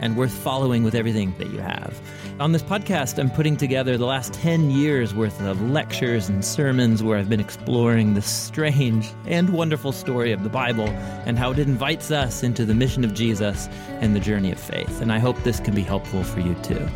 [0.00, 2.00] and worth following with everything that you have.
[2.40, 7.02] On this podcast, I'm putting together the last 10 years worth of lectures and sermons
[7.02, 10.88] where I've been exploring the strange and wonderful story of the Bible
[11.26, 13.68] and how it invites us into the mission of Jesus
[14.00, 15.00] and the journey of faith.
[15.00, 16.88] And I hope this can be helpful for you too.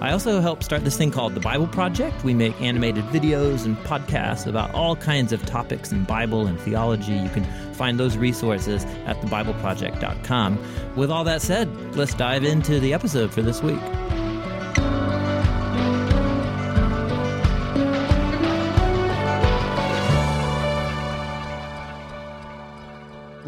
[0.00, 2.24] I also help start this thing called the Bible Project.
[2.24, 7.12] We make animated videos and podcasts about all kinds of topics in Bible and theology.
[7.12, 7.44] You can
[7.74, 10.96] find those resources at thebibleproject.com.
[10.96, 13.80] With all that said, let's dive into the episode for this week.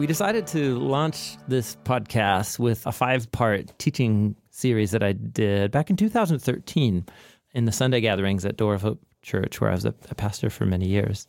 [0.03, 5.73] We decided to launch this podcast with a five part teaching series that I did
[5.73, 7.05] back in 2013
[7.55, 10.51] in the Sunday gatherings at Door of Hope Church, where I was a, a pastor
[10.51, 11.27] for many years.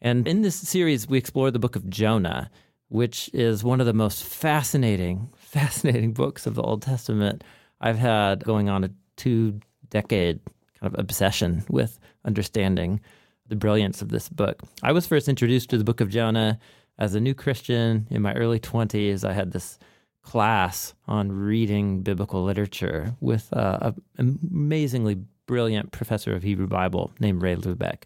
[0.00, 2.50] And in this series, we explore the book of Jonah,
[2.88, 7.44] which is one of the most fascinating, fascinating books of the Old Testament.
[7.80, 10.40] I've had going on a two decade
[10.80, 13.00] kind of obsession with understanding
[13.46, 14.60] the brilliance of this book.
[14.82, 16.58] I was first introduced to the book of Jonah
[16.98, 19.78] as a new Christian in my early 20s, I had this
[20.24, 27.56] class on reading biblical literature with an amazingly brilliant professor of Hebrew Bible named Ray
[27.56, 28.04] Lubeck.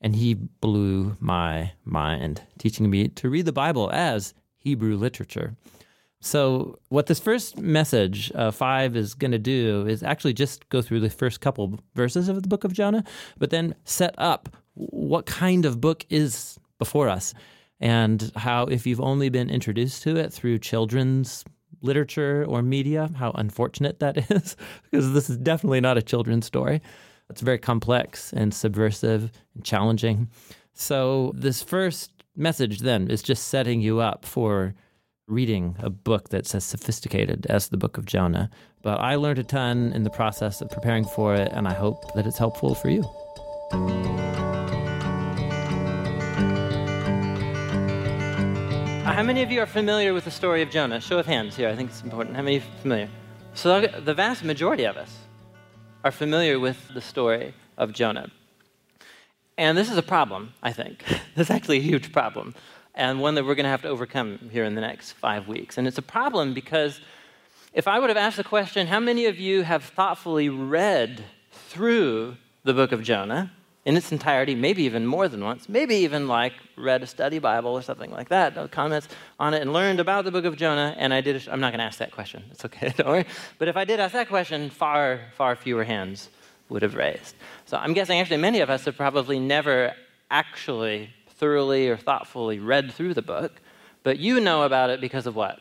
[0.00, 5.56] And he blew my mind, teaching me to read the Bible as Hebrew literature.
[6.20, 10.82] So, what this first message, uh, five, is going to do is actually just go
[10.82, 13.04] through the first couple verses of the book of Jonah,
[13.38, 17.32] but then set up what kind of book is before us
[17.80, 21.44] and how if you've only been introduced to it through children's
[21.86, 26.82] literature or media, how unfortunate that is, because this is definitely not a children's story.
[27.30, 30.28] It's very complex and subversive and challenging.
[30.74, 34.74] So, this first message then is just setting you up for
[35.26, 38.50] reading a book that's as sophisticated as the book of Jonah.
[38.82, 42.14] But I learned a ton in the process of preparing for it, and I hope
[42.14, 43.02] that it's helpful for you.
[49.16, 51.00] How many of you are familiar with the story of Jonah?
[51.00, 51.70] Show of hands here.
[51.70, 52.36] I think it's important.
[52.36, 53.08] How many are familiar?
[53.54, 55.10] So, the vast majority of us
[56.04, 58.30] are familiar with the story of Jonah.
[59.56, 61.02] And this is a problem, I think.
[61.34, 62.54] this is actually a huge problem,
[62.94, 65.78] and one that we're going to have to overcome here in the next five weeks.
[65.78, 67.00] And it's a problem because
[67.72, 71.24] if I would have asked the question, how many of you have thoughtfully read
[71.70, 73.50] through the book of Jonah?
[73.86, 77.70] In its entirety, maybe even more than once, maybe even like read a study Bible
[77.70, 79.06] or something like that, no comments
[79.38, 80.92] on it, and learned about the book of Jonah.
[80.98, 82.42] And I did, I'm not going to ask that question.
[82.50, 83.26] It's okay, don't worry.
[83.58, 86.30] But if I did ask that question, far, far fewer hands
[86.68, 87.36] would have raised.
[87.66, 89.94] So I'm guessing actually many of us have probably never
[90.32, 93.52] actually thoroughly or thoughtfully read through the book,
[94.02, 95.60] but you know about it because of what?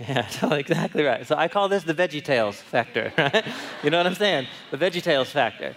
[0.00, 1.26] Yeah, exactly right.
[1.26, 3.44] So I call this the Veggie Tales factor, right?
[3.82, 4.46] you know what I'm saying?
[4.70, 5.74] The Veggie Tales factor.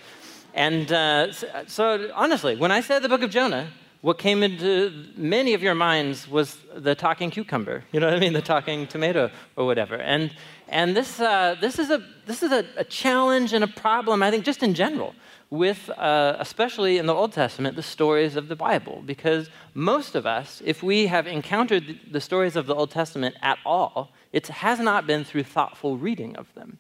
[0.54, 1.32] And uh,
[1.68, 3.68] so, honestly, when I said the book of Jonah,
[4.02, 7.84] what came into many of your minds was the talking cucumber.
[7.92, 8.34] You know what I mean?
[8.34, 9.96] The talking tomato or whatever.
[9.96, 10.32] And,
[10.68, 14.30] and this, uh, this is, a, this is a, a, challenge and a problem, I
[14.30, 15.16] think, just in general,
[15.54, 19.04] with, uh, especially in the Old Testament, the stories of the Bible.
[19.06, 23.60] Because most of us, if we have encountered the stories of the Old Testament at
[23.64, 26.80] all, it has not been through thoughtful reading of them.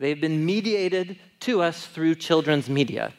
[0.00, 3.12] They've been mediated to us through children's media.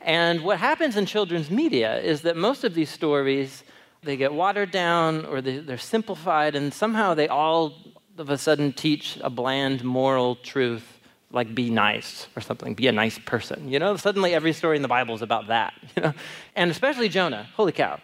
[0.00, 3.64] And what happens in children's media is that most of these stories
[4.02, 7.74] they get watered down or they, are simplified, and somehow they all
[8.16, 10.95] of a sudden teach a bland moral truth
[11.30, 13.68] like be nice or something, be a nice person.
[13.68, 15.74] You know, suddenly every story in the Bible is about that.
[15.96, 16.14] You know,
[16.54, 17.48] and especially Jonah.
[17.54, 18.00] Holy cow!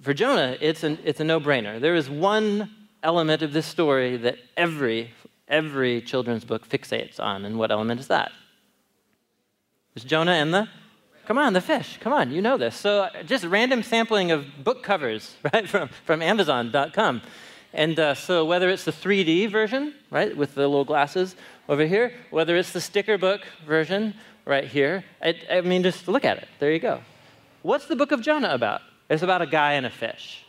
[0.00, 1.80] For Jonah, it's an, it's a no-brainer.
[1.80, 2.70] There is one
[3.02, 5.12] element of this story that every,
[5.48, 7.44] every children's book fixates on.
[7.44, 8.30] And what element is that?
[9.96, 10.68] It's Jonah and the
[11.30, 11.96] Come on, the fish.
[12.00, 12.74] Come on, you know this.
[12.74, 17.22] So just random sampling of book covers, right, from, from Amazon.com.
[17.72, 21.36] And uh, so whether it's the 3D version, right, with the little glasses
[21.70, 24.12] over here, whether it's the sticker book version
[24.44, 26.48] right here, I, I mean, just look at it.
[26.58, 27.00] There you go.
[27.62, 28.82] What's the book of Jonah about?
[29.08, 30.44] It's about a guy and a fish.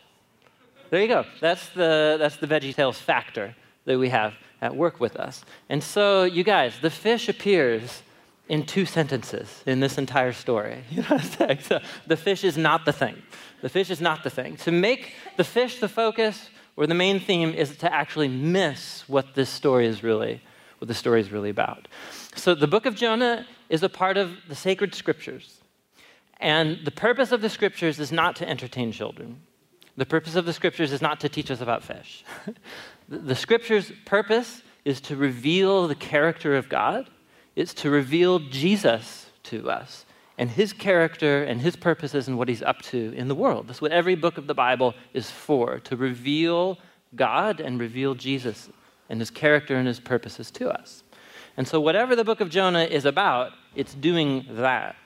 [0.90, 1.24] There you go.
[1.40, 3.54] That's the, that's the VeggieTales factor
[3.84, 5.44] that we have at work with us.
[5.68, 8.02] And so, you guys, the fish appears
[8.48, 10.82] in two sentences in this entire story.
[10.90, 11.58] You know what I'm saying?
[11.60, 13.22] So the fish is not the thing.
[13.60, 14.56] The fish is not the thing.
[14.56, 19.36] To make the fish the focus or the main theme is to actually miss what
[19.36, 20.40] this story is really
[20.82, 21.86] what the story is really about.
[22.34, 25.60] So the book of Jonah is a part of the sacred scriptures.
[26.40, 29.42] And the purpose of the scriptures is not to entertain children.
[29.96, 32.24] The purpose of the scriptures is not to teach us about fish.
[33.08, 37.08] the scriptures' purpose is to reveal the character of God,
[37.54, 40.04] it's to reveal Jesus to us
[40.36, 43.68] and his character and his purposes and what he's up to in the world.
[43.68, 46.78] That's what every book of the Bible is for to reveal
[47.14, 48.68] God and reveal Jesus
[49.08, 51.02] and his character and his purposes to us.
[51.56, 54.96] And so, whatever the book of Jonah is about, it's doing that.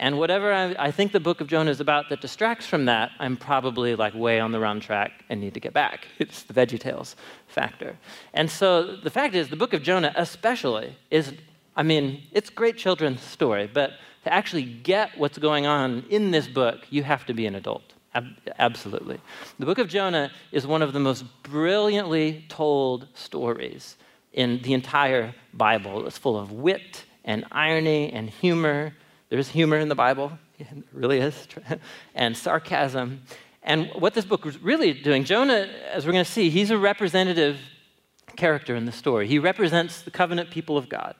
[0.00, 3.10] And whatever I, I, think the book of Jonah is about that distracts from that,
[3.18, 6.08] I'm probably like way on the wrong track and need to get back.
[6.18, 7.98] It's the VeggieTales factor.
[8.32, 11.34] And so the fact is, the book of Jonah, especially, is,
[11.76, 13.90] I mean, it's great children's story, but
[14.24, 17.92] to actually get what's going on in this book, you have to be an adult.
[18.14, 19.20] Ab- absolutely.
[19.58, 23.96] The book of Jonah is one of the most brilliantly told stories
[24.32, 26.06] in the entire Bible.
[26.06, 28.94] It's full of wit and irony and humor.
[29.28, 31.46] There's humor in the Bible, it really is,
[32.14, 33.22] and sarcasm.
[33.62, 36.78] And what this book was really doing, Jonah, as we're going to see, he's a
[36.78, 37.58] representative
[38.36, 39.28] character in the story.
[39.28, 41.14] He represents the covenant people of God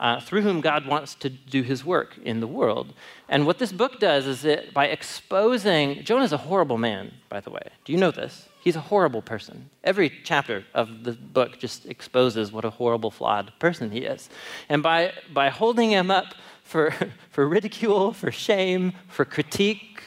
[0.00, 2.94] uh, through whom God wants to do his work in the world.
[3.28, 7.50] And what this book does is that by exposing, Jonah's a horrible man, by the
[7.50, 7.62] way.
[7.84, 8.48] Do you know this?
[8.60, 9.68] He's a horrible person.
[9.84, 14.30] Every chapter of the book just exposes what a horrible, flawed person he is.
[14.68, 16.94] And by, by holding him up for,
[17.30, 20.02] for ridicule, for shame, for critique,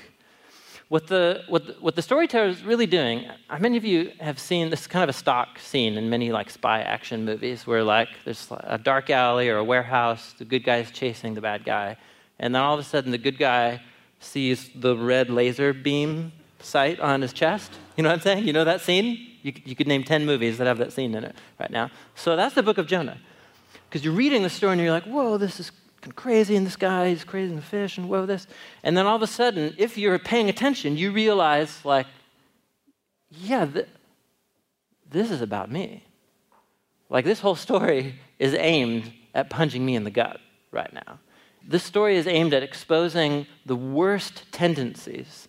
[0.94, 4.38] what the, what, the, what the storyteller is really doing, how many of you have
[4.38, 8.10] seen this kind of a stock scene in many like spy action movies where like
[8.26, 11.98] there's a dark alley or a warehouse, the good guy is chasing the bad guy,
[12.38, 13.82] and then all of a sudden the good guy
[14.20, 17.72] sees the red laser beam sight on his chest.
[17.98, 18.46] You know what I'm saying?
[18.46, 19.18] You know that scene?
[19.42, 21.90] You, you could name 10 movies that have that scene in it right now.
[22.14, 23.18] So that's the book of Jonah.
[23.90, 25.72] Because you're reading the story and you're like, whoa, this is
[26.12, 28.48] crazy, and this guy is crazy in the fish, and whoa, this.
[28.84, 32.08] And then all of a sudden, if you're paying attention, you realize, like,
[33.30, 33.88] yeah, th-
[35.10, 36.04] this is about me.
[37.10, 40.40] Like, this whole story is aimed at punching me in the gut
[40.72, 41.20] right now.
[41.66, 45.48] This story is aimed at exposing the worst tendencies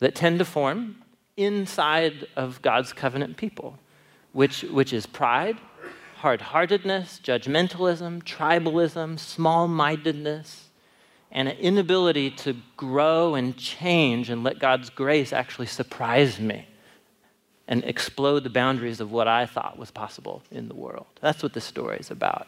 [0.00, 0.96] that tend to form
[1.36, 3.78] inside of God's covenant people,
[4.32, 5.56] which, which is pride,
[6.22, 10.68] hard heartedness, judgmentalism, tribalism, small mindedness,
[11.32, 16.68] and an inability to grow and change and let God's grace actually surprise me
[17.66, 21.06] and explode the boundaries of what I thought was possible in the world.
[21.20, 22.46] That's what this story is about.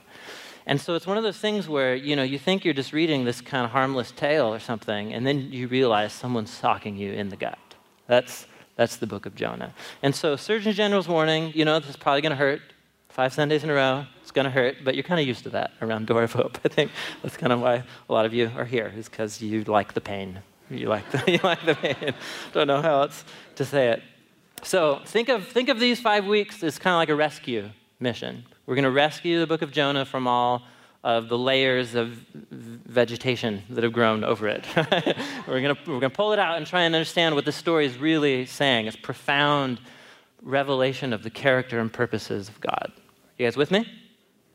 [0.67, 3.25] And so it's one of those things where, you know, you think you're just reading
[3.25, 7.29] this kind of harmless tale or something, and then you realize someone's stalking you in
[7.29, 7.59] the gut.
[8.07, 9.75] That's, that's the book of Jonah.
[10.01, 12.61] And so Surgeon General's warning, you know, this is probably going to hurt
[13.15, 14.05] five Sundays in a row.
[14.23, 16.59] It's going to hurt, but you're kind of used to that around Door of Hope.
[16.65, 16.91] I think
[17.23, 20.01] that's kind of why a lot of you are here, is because you like the
[20.01, 20.41] pain.
[20.69, 22.13] You like the, you like the pain.
[22.53, 23.25] Don't know how else
[23.55, 24.03] to say it.
[24.65, 27.71] So think of, think of these five weeks as kind of like a rescue
[28.01, 28.45] mission.
[28.67, 30.65] We're going to rescue the book of Jonah from all
[31.05, 32.09] of the layers of
[32.51, 34.65] vegetation that have grown over it.
[35.47, 37.99] we're going we're gonna pull it out and try and understand what the story is
[37.99, 38.87] really saying.
[38.87, 39.81] It's profound
[40.43, 42.91] revelation of the character and purposes of God.
[43.37, 43.85] You guys with me?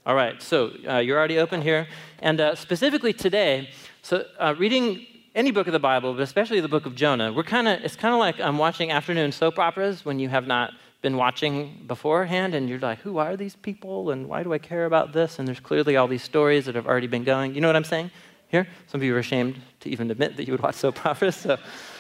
[0.06, 1.86] All right, so uh, you're already open here.
[2.20, 3.70] And uh, specifically today,
[4.02, 5.06] so uh, reading
[5.36, 7.98] any book of the Bible, but especially the book of Jonah, we're kind of, it's
[7.98, 10.72] kind of like I'm watching afternoon soap operas when you have not
[11.02, 14.86] been watching beforehand and you're like, who are these people and why do I care
[14.86, 15.40] about this?
[15.40, 17.56] And there's clearly all these stories that have already been going.
[17.56, 18.12] You know what I'm saying
[18.48, 18.66] here?
[18.88, 21.36] Some of you are ashamed to even admit that you would watch soap operas.
[21.36, 21.58] So,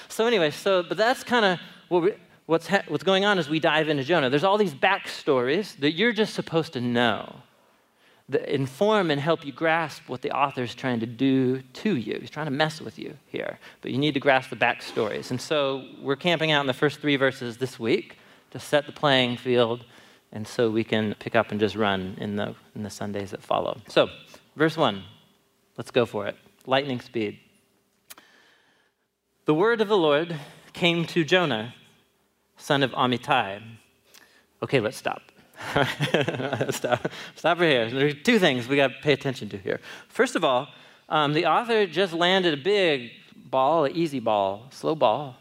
[0.07, 1.59] so anyway, so, but that's kind of
[1.89, 2.13] what we,
[2.49, 4.27] what's, ha- what's going on as we dive into Jonah.
[4.27, 7.43] There's all these backstories that you're just supposed to know
[8.27, 12.17] that inform and help you grasp what the author's trying to do to you.
[12.19, 15.29] He's trying to mess with you here, but you need to grasp the backstories.
[15.29, 18.17] And so we're camping out in the first three verses this week
[18.49, 19.85] to set the playing field,
[20.31, 23.43] and so we can pick up and just run in the, in the Sundays that
[23.43, 23.79] follow.
[23.89, 24.09] So,
[24.55, 25.03] verse one,
[25.77, 26.35] let's go for it.
[26.65, 27.39] Lightning speed.
[29.45, 30.35] The word of the Lord
[30.73, 31.75] came to Jonah
[32.59, 33.61] son of Amittai.
[34.61, 35.21] Okay, let's stop.
[36.69, 37.11] stop.
[37.35, 37.89] Stop right here.
[37.89, 39.79] There are two things we got to pay attention to here.
[40.07, 40.67] First of all,
[41.09, 45.35] um, the author just landed a big ball, an easy ball, slow ball.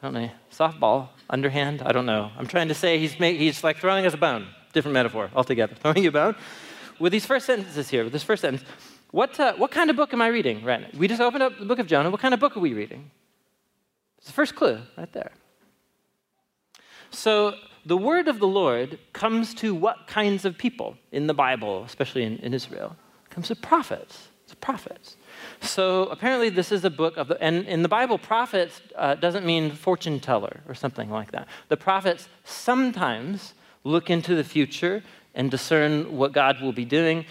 [0.00, 1.82] I don't know, softball, underhand.
[1.82, 2.30] I don't know.
[2.38, 4.46] I'm trying to say he's he's like throwing us a bone.
[4.72, 5.74] Different metaphor altogether.
[5.82, 6.34] Throwing you a bone.
[6.98, 8.64] With these first sentences here, with this first sentence,
[9.12, 10.88] what uh, what kind of book am I reading right now?
[10.98, 12.10] We just opened up the book of Jonah.
[12.10, 13.10] What kind of book are we reading?
[14.18, 15.32] It's the first clue right there.
[17.14, 17.54] So,
[17.86, 22.24] the word of the Lord comes to what kinds of people in the Bible, especially
[22.24, 22.96] in, in Israel?
[23.26, 24.28] It comes to prophets.
[24.44, 25.16] It's prophets.
[25.60, 29.44] So apparently, this is a book of the, and in the Bible, prophets uh, doesn't
[29.44, 31.48] mean fortune teller or something like that.
[31.68, 33.54] The prophets sometimes
[33.84, 35.02] look into the future
[35.34, 37.24] and discern what God will be doing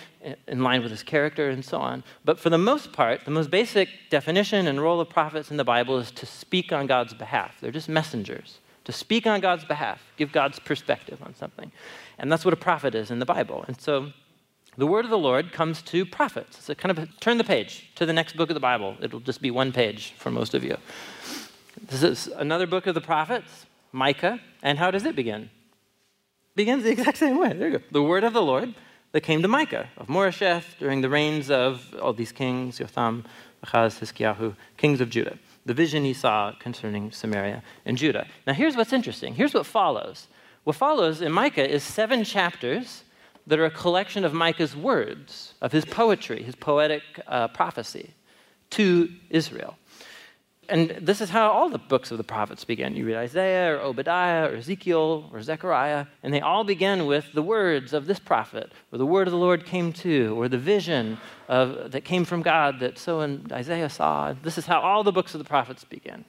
[0.48, 2.04] in line with his character and so on.
[2.26, 5.64] But for the most part, the most basic definition and role of prophets in the
[5.64, 7.58] Bible is to speak on God's behalf.
[7.62, 11.72] They're just messengers, to speak on God's behalf, give God's perspective on something.
[12.18, 13.64] And that's what a prophet is in the Bible.
[13.68, 14.12] And so
[14.78, 16.64] the word of the Lord comes to prophets.
[16.64, 18.98] So kind of turn the page to the next book of the Bible.
[19.02, 20.78] It'll just be one page for most of you.
[21.82, 24.40] This is another book of the prophets, Micah.
[24.62, 25.50] And how does it begin?
[26.56, 27.54] begins the exact same way.
[27.54, 27.84] There you go.
[27.92, 28.74] The word of the Lord
[29.12, 33.26] that came to Micah of Moresheth during the reigns of all these kings, Jotham,
[33.66, 35.38] Achaz, Hiskiyahu, kings of Judah.
[35.66, 38.28] The vision he saw concerning Samaria and Judah.
[38.46, 39.36] Now, here's what's interesting.
[39.36, 40.28] Here's what follows.
[40.64, 43.04] What follows in Micah is seven chapters
[43.48, 48.14] that are a collection of Micah's words, of his poetry, his poetic uh, prophecy
[48.72, 49.78] to Israel.
[50.70, 52.96] And this is how all the books of the prophets begin.
[52.96, 57.42] You read Isaiah or Obadiah or Ezekiel or Zechariah, and they all begin with the
[57.42, 61.18] words of this prophet, or the word of the Lord came to, or the vision
[61.48, 64.34] of, that came from God that so and Isaiah saw.
[64.34, 66.26] This is how all the books of the prophets begin.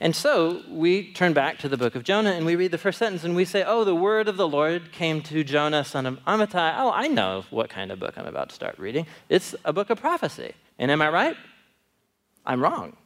[0.00, 2.98] And so we turn back to the book of Jonah and we read the first
[2.98, 6.18] sentence and we say, Oh, the word of the Lord came to Jonah, son of
[6.24, 6.74] Amittai.
[6.78, 9.06] Oh, I know what kind of book I'm about to start reading.
[9.28, 10.54] It's a book of prophecy.
[10.78, 11.36] And am I right?
[12.46, 12.96] I'm wrong.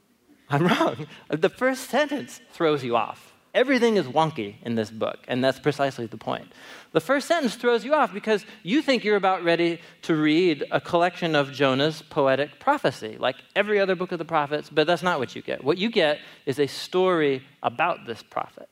[0.55, 1.07] I'm wrong.
[1.29, 3.33] The first sentence throws you off.
[3.55, 6.53] Everything is wonky in this book, and that's precisely the point.
[6.93, 10.81] The first sentence throws you off because you think you're about ready to read a
[10.81, 15.21] collection of Jonah's poetic prophecy, like every other book of the prophets, but that's not
[15.21, 15.63] what you get.
[15.63, 18.69] What you get is a story about this prophet.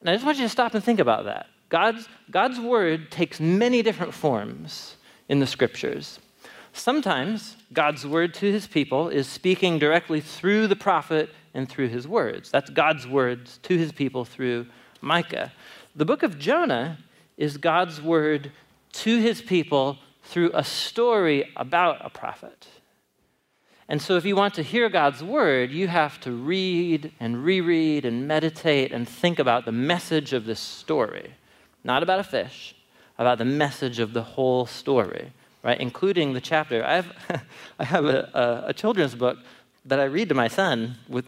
[0.00, 1.46] And I just want you to stop and think about that.
[1.68, 4.96] God's, God's word takes many different forms
[5.28, 6.18] in the scriptures.
[6.76, 12.06] Sometimes God's word to his people is speaking directly through the prophet and through his
[12.06, 12.50] words.
[12.50, 14.66] That's God's words to his people through
[15.00, 15.52] Micah.
[15.94, 16.98] The book of Jonah
[17.36, 18.50] is God's word
[18.92, 22.66] to his people through a story about a prophet.
[23.88, 28.04] And so, if you want to hear God's word, you have to read and reread
[28.04, 31.34] and meditate and think about the message of this story.
[31.84, 32.74] Not about a fish,
[33.16, 35.32] about the message of the whole story
[35.64, 36.84] right, including the chapter.
[36.84, 37.42] I have,
[37.78, 39.38] I have a, a, a, children's book
[39.86, 41.26] that I read to my son with,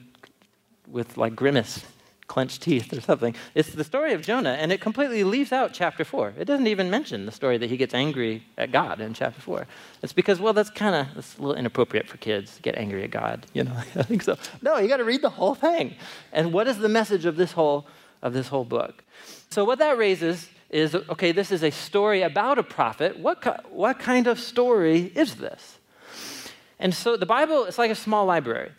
[0.87, 1.85] with like grimace,
[2.27, 3.35] clenched teeth or something.
[3.55, 6.35] It's the story of Jonah, and it completely leaves out chapter four.
[6.39, 9.67] It doesn't even mention the story that he gets angry at God in chapter four.
[10.03, 13.11] It's because, well, that's kind of a little inappropriate for kids to get angry at
[13.11, 13.47] God.
[13.55, 14.37] You know, I think so.
[14.61, 15.95] No, you got to read the whole thing.
[16.33, 17.87] And what is the message of this whole
[18.23, 19.03] of this whole book?
[19.51, 23.19] So what that raises is okay, this is a story about a prophet.
[23.19, 25.79] What, what kind of story is this?
[26.79, 28.73] And so the Bible is like a small library,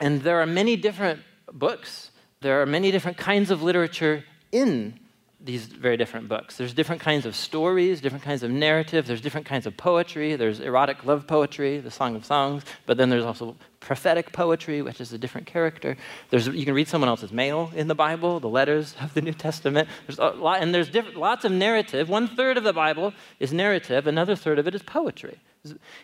[0.00, 1.20] and there are many different
[1.52, 2.10] books,
[2.40, 4.98] there are many different kinds of literature in
[5.44, 6.56] these very different books.
[6.56, 10.36] There's different kinds of stories, different kinds of narrative, there's different kinds of poetry.
[10.36, 15.00] There's erotic love poetry, the Song of Songs, but then there's also prophetic poetry, which
[15.00, 15.96] is a different character.
[16.30, 19.32] There's, you can read someone else's mail in the Bible, the letters of the New
[19.32, 19.88] Testament.
[20.06, 22.08] There's a lot, and there's lots of narrative.
[22.08, 25.40] One third of the Bible is narrative, another third of it is poetry.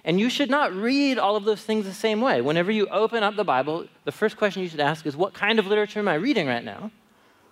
[0.05, 2.41] And you should not read all of those things the same way.
[2.41, 5.59] Whenever you open up the Bible, the first question you should ask is, What kind
[5.59, 6.93] of literature am I reading right now?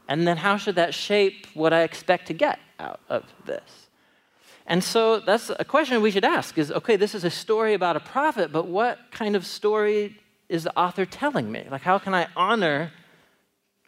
[0.09, 3.89] And then how should that shape what I expect to get out of this?
[4.67, 7.97] And so that's a question we should ask is okay, this is a story about
[7.97, 11.67] a prophet, but what kind of story is the author telling me?
[11.71, 12.93] Like, how can I honor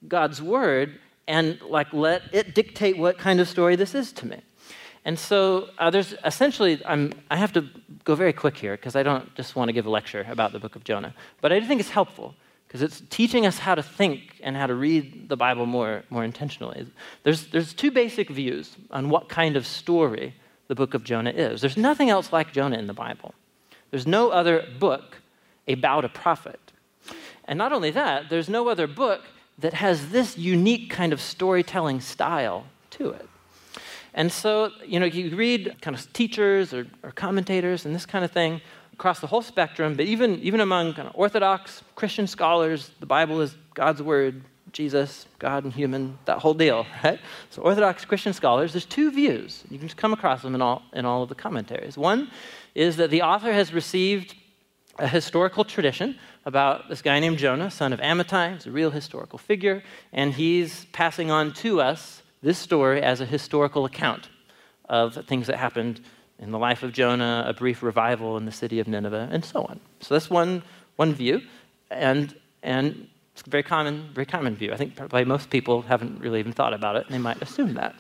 [0.07, 4.41] God's word and like let it dictate what kind of story this is to me?
[5.05, 7.65] And so uh, there's essentially, I'm, I have to
[8.05, 10.59] go very quick here because I don't just want to give a lecture about the
[10.59, 12.35] book of Jonah, but I do think it's helpful
[12.69, 16.23] because it's teaching us how to think and how to read the Bible more, more
[16.23, 16.87] intentionally.
[17.23, 20.35] There's, there's two basic views on what kind of story
[20.67, 21.63] the book of Jonah is.
[21.63, 23.35] There's nothing else like Jonah in the Bible,
[23.91, 25.17] there's no other book
[25.67, 26.61] about a prophet.
[27.45, 29.23] And not only that, there's no other book
[29.59, 33.27] that has this unique kind of storytelling style to it.
[34.13, 38.25] And so, you know, you read kind of teachers or, or commentators and this kind
[38.25, 38.61] of thing
[38.99, 43.41] across the whole spectrum, but even, even among kind of Orthodox Christian scholars, the Bible
[43.41, 47.21] is God's word, Jesus, God and human, that whole deal, right?
[47.51, 49.63] So Orthodox Christian scholars, there's two views.
[49.71, 51.97] You can just come across them in all, in all of the commentaries.
[51.97, 52.29] One
[52.75, 54.35] is that the author has received
[54.99, 58.55] a historical tradition about this guy named Jonah, son of Amittai.
[58.55, 63.27] He's a real historical figure, and he's passing on to us this story as a
[63.27, 64.29] historical account
[64.89, 66.01] of things that happened
[66.39, 69.65] in the life of Jonah, a brief revival in the city of Nineveh, and so
[69.65, 69.81] on.
[70.01, 70.63] So that's one,
[70.97, 71.43] one view,
[71.91, 74.73] and, and it's a very common, very common view.
[74.73, 77.75] I think probably most people haven't really even thought about it, and they might assume
[77.75, 77.95] that.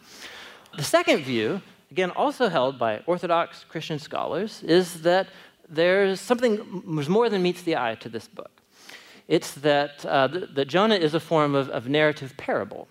[0.76, 5.28] The second view, again, also held by Orthodox Christian scholars, is that
[5.68, 8.62] there's something, there's more than meets the eye to this book.
[9.26, 12.88] It's that, uh, that Jonah is a form of, of narrative parable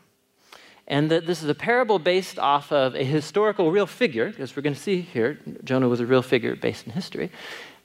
[0.88, 4.62] and that this is a parable based off of a historical real figure, because we're
[4.62, 7.30] going to see here, Jonah was a real figure based in history,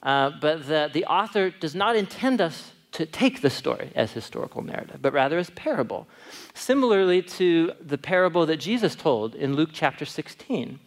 [0.02, 4.62] uh, but that the author does not intend us to take the story as historical
[4.62, 6.06] narrative, but rather as parable.
[6.54, 10.78] Similarly to the parable that Jesus told in Luke chapter 16,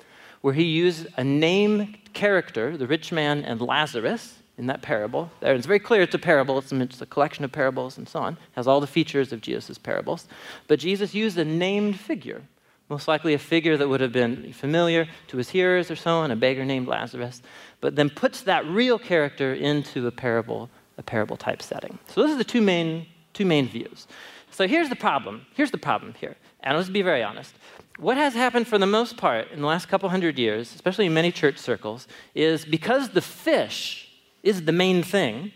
[0.42, 5.30] where he used a name character, the rich man and Lazarus, in that parable.
[5.42, 6.58] There, it's very clear it's a parable.
[6.58, 8.34] It's, it's a collection of parables and so on.
[8.34, 10.28] It has all the features of Jesus' parables.
[10.68, 12.42] But Jesus used a named figure,
[12.90, 16.32] most likely a figure that would have been familiar to his hearers or so on,
[16.32, 17.42] a beggar named Lazarus,
[17.82, 22.00] but then puts that real character into a parable, a parable type setting.
[22.08, 24.08] So those are the two main, two main views.
[24.52, 25.46] So here's the problem.
[25.54, 26.38] Here's the problem here.
[26.62, 27.54] And let's be very honest.
[27.98, 31.14] What has happened for the most part in the last couple hundred years, especially in
[31.14, 34.05] many church circles, is because the fish
[34.46, 35.52] is the main thing,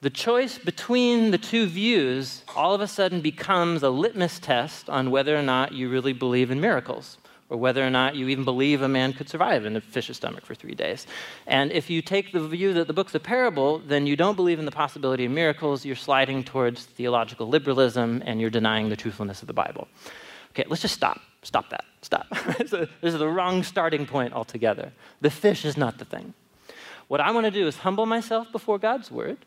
[0.00, 5.10] the choice between the two views all of a sudden becomes a litmus test on
[5.10, 7.18] whether or not you really believe in miracles
[7.48, 10.44] or whether or not you even believe a man could survive in a fish's stomach
[10.44, 11.06] for three days.
[11.46, 14.58] And if you take the view that the book's a parable, then you don't believe
[14.58, 19.42] in the possibility of miracles, you're sliding towards theological liberalism and you're denying the truthfulness
[19.42, 19.86] of the Bible.
[20.50, 21.20] Okay, let's just stop.
[21.42, 21.84] Stop that.
[22.00, 22.26] Stop.
[22.58, 24.90] this is the wrong starting point altogether.
[25.20, 26.34] The fish is not the thing.
[27.08, 29.38] What I want to do is humble myself before God's word,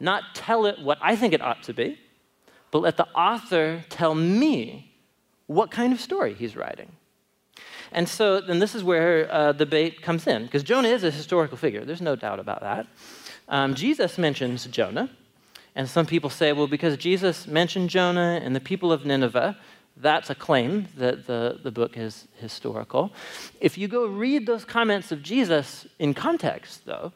[0.00, 1.98] not tell it what I think it ought to be,
[2.70, 4.92] but let the author tell me
[5.46, 6.92] what kind of story he's writing.
[7.90, 11.10] And so then this is where uh, the debate comes in, because Jonah is a
[11.10, 11.84] historical figure.
[11.84, 12.86] There's no doubt about that.
[13.48, 15.08] Um, Jesus mentions Jonah,
[15.74, 19.56] and some people say, well, because Jesus mentioned Jonah and the people of Nineveh,
[20.00, 23.12] that's a claim that the, the book is historical.
[23.60, 27.12] If you go read those comments of Jesus in context, though,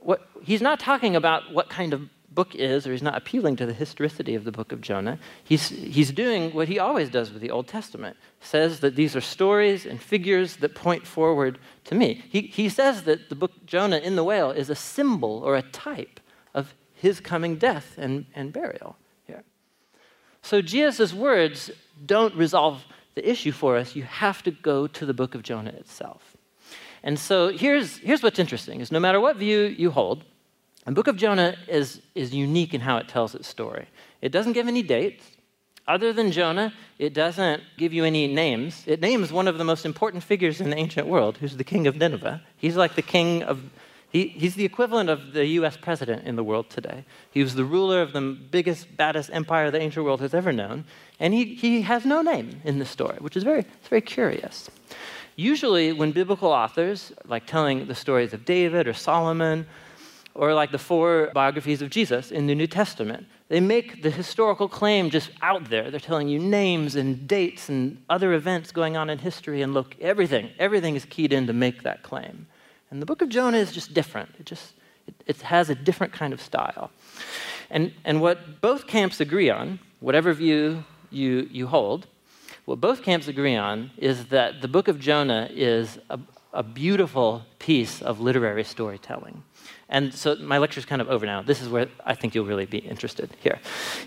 [0.00, 3.66] what, he's not talking about what kind of book is, or he's not appealing to
[3.66, 5.18] the historicity of the book of Jonah.
[5.42, 9.22] He's, he's doing what he always does with the Old Testament says that these are
[9.22, 12.22] stories and figures that point forward to me.
[12.28, 15.62] He, he says that the book Jonah in the whale is a symbol or a
[15.62, 16.20] type
[16.54, 18.96] of his coming death and, and burial
[19.26, 19.42] here.
[20.42, 21.70] So Jesus' words
[22.04, 25.70] don't resolve the issue for us, you have to go to the book of Jonah
[25.70, 26.36] itself.
[27.02, 30.24] And so here's, here's what's interesting is no matter what view you hold,
[30.84, 33.88] the book of Jonah is, is unique in how it tells its story.
[34.22, 35.24] It doesn't give any dates.
[35.88, 38.82] Other than Jonah, it doesn't give you any names.
[38.86, 41.86] It names one of the most important figures in the ancient world, who's the king
[41.86, 42.42] of Nineveh.
[42.56, 43.62] He's like the king of
[44.10, 47.04] he, he's the equivalent of the US president in the world today.
[47.30, 50.84] He was the ruler of the biggest, baddest empire the ancient world has ever known.
[51.18, 54.70] And he, he has no name in this story, which is very, it's very curious.
[55.36, 59.66] Usually, when biblical authors, like telling the stories of David or Solomon,
[60.34, 64.68] or like the four biographies of Jesus in the New Testament, they make the historical
[64.68, 65.90] claim just out there.
[65.90, 69.94] They're telling you names and dates and other events going on in history, and look,
[70.00, 72.46] everything, everything is keyed in to make that claim.
[72.90, 74.34] And the book of Jonah is just different.
[74.38, 74.74] It just
[75.06, 76.90] it, it has a different kind of style.
[77.70, 82.06] And, and what both camps agree on, whatever view you, you hold,
[82.64, 86.18] what both camps agree on is that the book of Jonah is a,
[86.52, 89.42] a beautiful piece of literary storytelling.
[89.88, 91.42] And so my lecture is kind of over now.
[91.42, 93.60] This is where I think you'll really be interested here.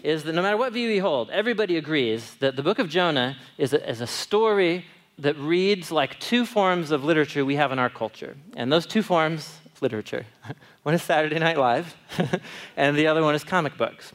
[0.04, 3.38] Is that no matter what view you hold, everybody agrees that the book of Jonah
[3.58, 4.86] is a, is a story
[5.20, 8.38] that reads like two forms of literature we have in our culture.
[8.56, 10.26] And those two forms of literature
[10.84, 11.96] one is Saturday Night Live,
[12.78, 14.14] and the other one is comic books.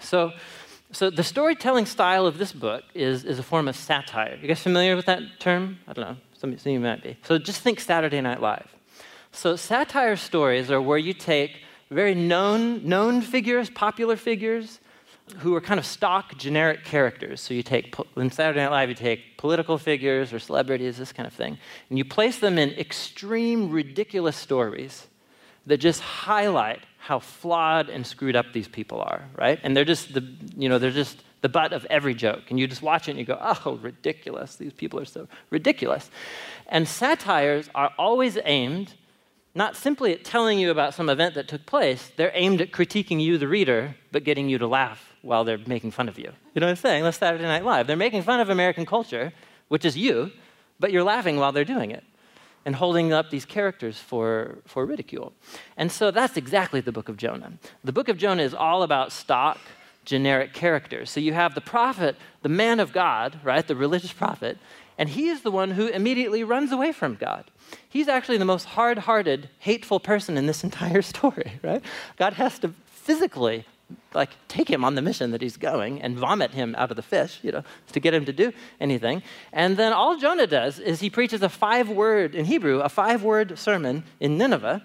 [0.00, 0.32] So,
[0.92, 4.38] so the storytelling style of this book is, is a form of satire.
[4.40, 5.78] You guys familiar with that term?
[5.88, 6.16] I don't know.
[6.34, 7.16] Some, some of you might be.
[7.22, 8.68] So just think Saturday Night Live.
[9.32, 14.80] So satire stories are where you take very known, known figures, popular figures,
[15.38, 17.40] who are kind of stock generic characters.
[17.40, 21.26] So you take, in Saturday Night Live, you take political figures or celebrities, this kind
[21.26, 21.58] of thing,
[21.90, 25.06] and you place them in extreme, ridiculous stories
[25.66, 29.58] that just highlight how flawed and screwed up these people are, right?
[29.62, 32.44] And they're just the, you know, they're just the butt of every joke.
[32.50, 34.56] And you just watch it and you go, oh, ridiculous.
[34.56, 36.10] These people are so ridiculous.
[36.68, 38.94] And satires are always aimed
[39.54, 43.20] not simply at telling you about some event that took place, they're aimed at critiquing
[43.22, 46.30] you, the reader, but getting you to laugh while they're making fun of you.
[46.54, 47.02] You know what I'm saying?
[47.02, 47.86] That's Saturday Night Live.
[47.86, 49.32] They're making fun of American culture,
[49.68, 50.30] which is you,
[50.78, 52.04] but you're laughing while they're doing it
[52.64, 55.32] and holding up these characters for, for ridicule.
[55.76, 57.52] And so that's exactly the book of Jonah.
[57.84, 59.58] The book of Jonah is all about stock,
[60.04, 61.10] generic characters.
[61.10, 64.58] So you have the prophet, the man of God, right, the religious prophet,
[64.98, 67.50] and he is the one who immediately runs away from God.
[67.88, 71.82] He's actually the most hard hearted, hateful person in this entire story, right?
[72.16, 73.64] God has to physically
[74.14, 77.02] like take him on the mission that he's going and vomit him out of the
[77.02, 79.22] fish, you know, to get him to do anything.
[79.52, 83.22] And then all Jonah does is he preaches a five word, in Hebrew, a five
[83.22, 84.82] word sermon in Nineveh.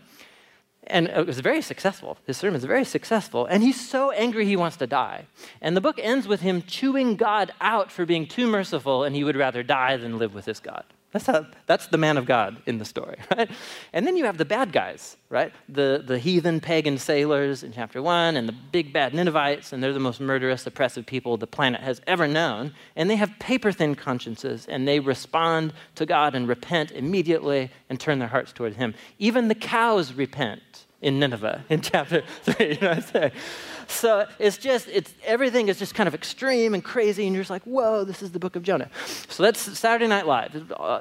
[0.88, 2.18] And it was very successful.
[2.26, 3.46] His sermon is very successful.
[3.46, 5.26] And he's so angry he wants to die.
[5.62, 9.24] And the book ends with him chewing God out for being too merciful, and he
[9.24, 10.84] would rather die than live with his God.
[11.12, 13.50] That's, how, that's the man of God in the story, right?
[13.92, 15.52] And then you have the bad guys, right?
[15.68, 19.92] The, the heathen pagan sailors in chapter one, and the big bad Ninevites, and they're
[19.92, 22.74] the most murderous, oppressive people the planet has ever known.
[22.96, 28.00] And they have paper thin consciences, and they respond to God and repent immediately and
[28.00, 28.94] turn their hearts toward Him.
[29.20, 30.62] Even the cows repent
[31.02, 33.32] in Nineveh in chapter three, you know what I'm saying?
[33.88, 37.50] So it's just, it's, everything is just kind of extreme and crazy, and you're just
[37.50, 38.90] like, whoa, this is the book of Jonah.
[39.28, 40.56] So that's Saturday Night Live.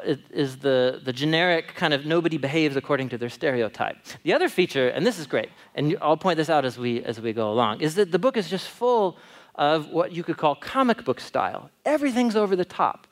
[0.04, 3.96] It is the, the generic kind of nobody behaves according to their stereotype.
[4.24, 7.20] The other feature, and this is great, and I'll point this out as we, as
[7.20, 9.18] we go along, is that the book is just full
[9.54, 11.70] of what you could call comic book style.
[11.84, 13.06] Everything's over the top.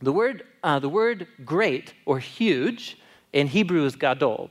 [0.00, 2.98] The word, uh, the word great or huge
[3.32, 4.50] in Hebrew is gadol,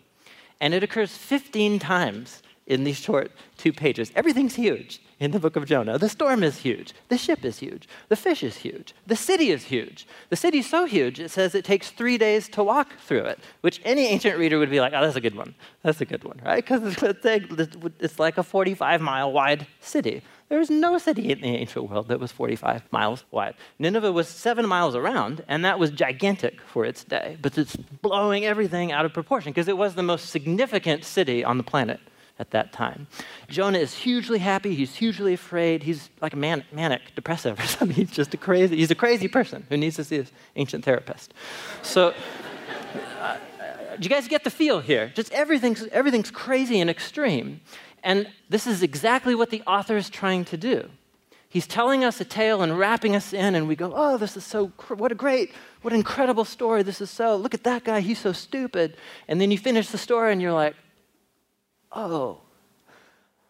[0.60, 4.12] and it occurs 15 times in these short two pages.
[4.16, 5.98] Everything's huge in the book of Jonah.
[5.98, 6.94] The storm is huge.
[7.08, 7.88] The ship is huge.
[8.10, 8.94] The fish is huge.
[9.08, 10.06] The city is huge.
[10.30, 13.82] The city's so huge, it says it takes three days to walk through it, which
[13.86, 15.56] any ancient reader would be like, oh, that's a good one.
[15.82, 16.64] That's a good one, right?
[16.64, 16.98] Because
[18.00, 20.22] it's like a 45 mile wide city.
[20.50, 23.56] There was no city in the ancient world that was 45 miles wide.
[23.80, 28.46] Nineveh was seven miles around, and that was gigantic for its day, but it's blowing
[28.46, 32.00] everything out of proportion because it was the most significant city on the planet
[32.40, 33.08] at that time.
[33.50, 34.76] Jonah is hugely happy.
[34.76, 35.84] He's hugely afraid.
[35.84, 37.96] He's like a man, manic, depressive or something.
[37.96, 41.34] He's just a crazy, he's a crazy person who needs to see his ancient therapist.
[41.82, 42.14] So,
[43.20, 43.38] uh,
[44.00, 45.12] do you guys get the feel here?
[45.16, 47.62] Just everything's, everything's crazy and extreme.
[48.04, 50.90] And this is exactly what the author is trying to do.
[51.50, 54.44] He's telling us a tale and wrapping us in, and we go, Oh, this is
[54.44, 56.84] so, what a great, what an incredible story.
[56.84, 58.98] This is so, look at that guy, he's so stupid.
[59.28, 60.76] And then you finish the story and you're like,
[61.92, 62.42] oh,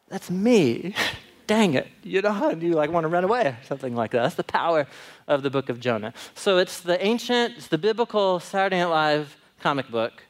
[0.07, 0.95] that's me.
[1.47, 1.87] Dang it.
[2.03, 4.23] You know, you like want to run away or something like that.
[4.23, 4.85] That's the power
[5.27, 6.13] of the book of Jonah.
[6.35, 10.23] So it's the ancient, it's the biblical Saturday Night Live comic book.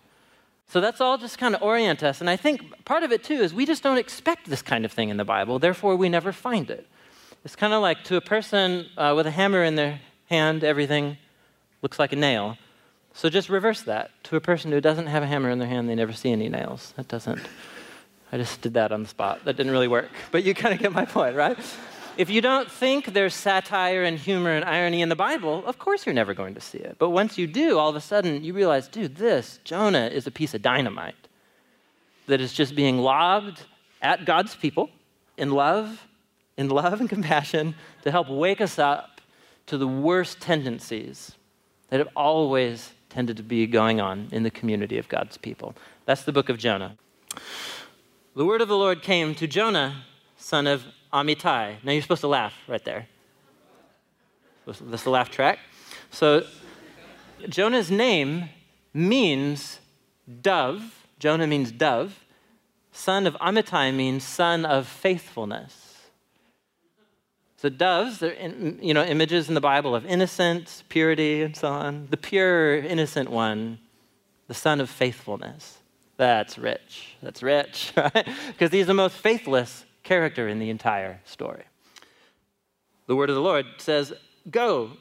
[0.68, 2.20] So that's all just kind of orient us.
[2.20, 4.92] And I think part of it too is we just don't expect this kind of
[4.92, 6.88] thing in the Bible, therefore we never find it.
[7.46, 11.18] It's kind of like to a person uh, with a hammer in their hand, everything
[11.82, 12.58] looks like a nail.
[13.14, 14.12] So just reverse that.
[14.26, 16.50] To a person who doesn't have a hammer in their hand, they never see any
[16.50, 16.94] nails.
[16.98, 17.42] That doesn't
[18.32, 19.46] I just did that on the spot.
[19.46, 20.12] That didn't really work.
[20.32, 21.58] But you kind of get my point, right?
[22.18, 26.04] If you don't think there's satire and humor and irony in the Bible, of course
[26.04, 26.96] you're never going to see it.
[26.98, 30.32] But once you do, all of a sudden you realize, dude, this, Jonah, is a
[30.32, 31.28] piece of dynamite
[32.26, 33.66] that is just being lobbed
[34.02, 34.90] at God's people
[35.38, 36.08] in love,
[36.58, 39.22] in love and compassion to help wake us up
[39.68, 41.34] to the worst tendencies
[41.90, 45.76] that have always tended to be going on in the community of God's people.
[46.06, 46.98] That's the book of Jonah.
[48.36, 50.04] The word of the Lord came to Jonah,
[50.36, 51.84] son of Amittai.
[51.84, 53.08] Now you're supposed to laugh right there.
[54.66, 55.60] That's the laugh track.
[56.12, 56.46] So
[57.48, 58.50] Jonah's name
[58.94, 59.80] means
[60.42, 61.06] dove.
[61.20, 62.24] Jonah means dove.
[62.92, 65.88] Son of Amittai means son of faithfulness.
[67.58, 71.70] So doves, they're in, you know images in the Bible of innocence, purity, and so
[71.70, 72.08] on.
[72.12, 73.80] The pure, innocent one,
[74.48, 75.80] the son of faithfulness.
[76.18, 77.16] That's rich.
[77.22, 78.28] That's rich, right?
[78.48, 81.66] Because he's the most faithless character in the entire story.
[83.08, 84.14] The word of the Lord says,
[84.50, 84.92] Go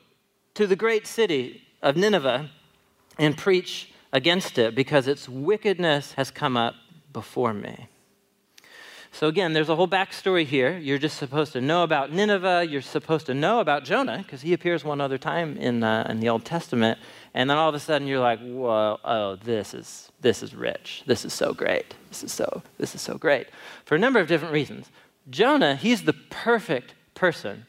[0.55, 2.51] to the great city of Nineveh
[3.17, 6.75] and preach against it because its wickedness has come up
[7.13, 7.89] before me.
[9.17, 10.77] So, again, there's a whole backstory here.
[10.77, 12.67] You're just supposed to know about Nineveh.
[12.69, 16.21] You're supposed to know about Jonah because he appears one other time in, uh, in
[16.21, 16.99] the Old Testament.
[17.33, 21.03] And then all of a sudden you're like, whoa, oh, this is, this is rich.
[21.07, 21.95] This is so great.
[22.11, 23.47] This is so, this is so great.
[23.87, 24.91] For a number of different reasons.
[25.31, 27.65] Jonah, he's the perfect person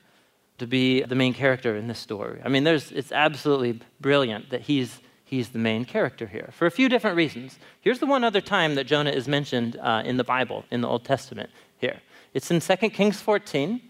[0.57, 2.41] to be the main character in this story.
[2.43, 6.71] I mean, there's, it's absolutely brilliant that he's, he's the main character here for a
[6.71, 7.59] few different reasons.
[7.81, 10.87] Here's the one other time that Jonah is mentioned uh, in the Bible, in the
[10.87, 11.99] Old Testament here.
[12.33, 13.81] It's in 2 Kings 14.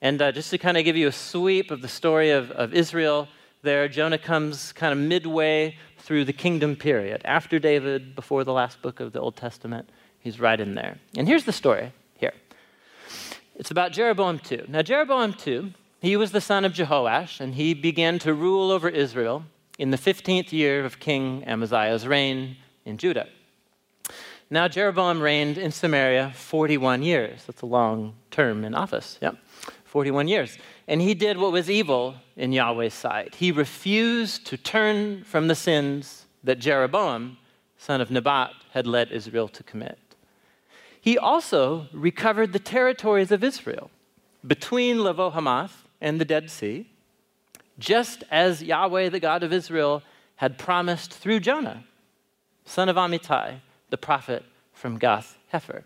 [0.00, 2.72] And uh, just to kind of give you a sweep of the story of, of
[2.72, 3.28] Israel,
[3.62, 7.20] there, Jonah comes kind of midway through the kingdom period.
[7.24, 10.98] After David, before the last book of the Old Testament, he's right in there.
[11.16, 12.32] And here's the story here
[13.56, 14.64] it's about Jeroboam II.
[14.68, 18.88] Now, Jeroboam II, he was the son of Jehoash, and he began to rule over
[18.88, 19.44] Israel
[19.78, 23.28] in the 15th year of King Amaziah's reign in Judah.
[24.50, 27.44] Now, Jeroboam reigned in Samaria 41 years.
[27.44, 29.18] That's a long term in office.
[29.20, 29.36] Yep,
[29.84, 30.58] 41 years.
[30.86, 33.34] And he did what was evil in Yahweh's sight.
[33.34, 37.36] He refused to turn from the sins that Jeroboam,
[37.76, 39.98] son of Nebat, had led Israel to commit.
[41.00, 43.90] He also recovered the territories of Israel
[44.46, 46.90] between Lavo Hamath and the Dead Sea,
[47.78, 50.02] just as Yahweh, the God of Israel,
[50.36, 51.84] had promised through Jonah,
[52.64, 53.60] son of Amittai
[53.90, 55.82] the prophet from Gath Hefer.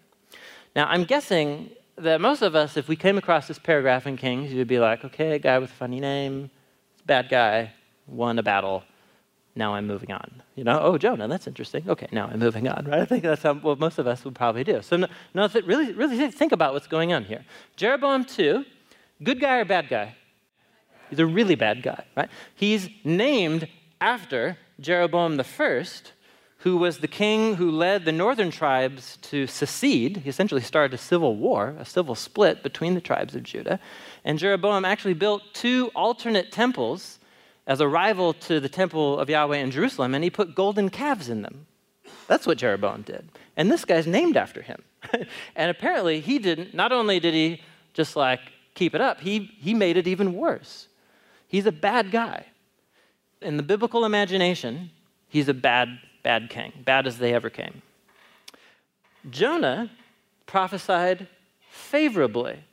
[0.75, 4.53] Now, I'm guessing that most of us, if we came across this paragraph in Kings,
[4.53, 6.51] you'd be like, okay, guy with a funny name,
[7.07, 7.73] bad guy,
[8.07, 8.83] won a battle.
[9.55, 10.43] Now I'm moving on.
[10.55, 11.89] You know, oh, Jonah, that's interesting.
[11.89, 13.01] Okay, now I'm moving on, right?
[13.01, 14.81] I think that's how, what most of us would probably do.
[14.81, 17.45] So, no, no really, really think about what's going on here.
[17.77, 18.65] Jeroboam 2,
[19.23, 20.17] good guy or bad guy?
[21.13, 22.31] He's a really bad guy, right?
[22.55, 23.69] He's named
[24.01, 26.13] after Jeroboam the first,
[26.61, 30.17] who was the king who led the northern tribes to secede.
[30.17, 33.79] He essentially started a civil war, a civil split between the tribes of Judah.
[34.25, 37.19] And Jeroboam actually built two alternate temples
[37.67, 41.29] as a rival to the temple of Yahweh in Jerusalem, and he put golden calves
[41.29, 41.67] in them.
[42.27, 43.29] That's what Jeroboam did.
[43.55, 44.83] And this guy's named after him.
[45.55, 47.61] and apparently, he didn't, not only did he
[47.93, 48.41] just like
[48.75, 50.89] keep it up, he, he made it even worse.
[51.53, 52.47] He's a bad guy.
[53.43, 54.91] In the biblical imagination,
[55.29, 57.83] he's a bad bad king, bad as they ever came.
[59.31, 59.91] Jonah
[60.47, 61.29] prophesied
[61.71, 62.65] favorably,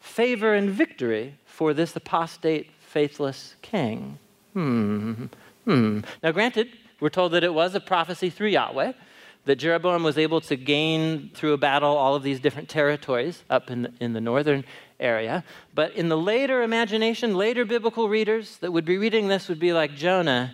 [0.00, 4.18] favor and victory for this apostate, faithless king.
[4.52, 5.26] Hmm.
[5.64, 6.00] Hmm.
[6.22, 6.68] Now, granted,
[7.00, 8.92] we're told that it was a prophecy through Yahweh,
[9.46, 13.70] that Jeroboam was able to gain through a battle all of these different territories up
[13.70, 14.64] in the, in the northern
[15.00, 15.42] area.
[15.74, 19.72] But in the later imagination, later biblical readers that would be reading this would be
[19.72, 20.52] like Jonah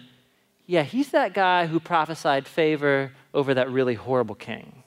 [0.66, 4.82] yeah, he's that guy who prophesied favor over that really horrible king.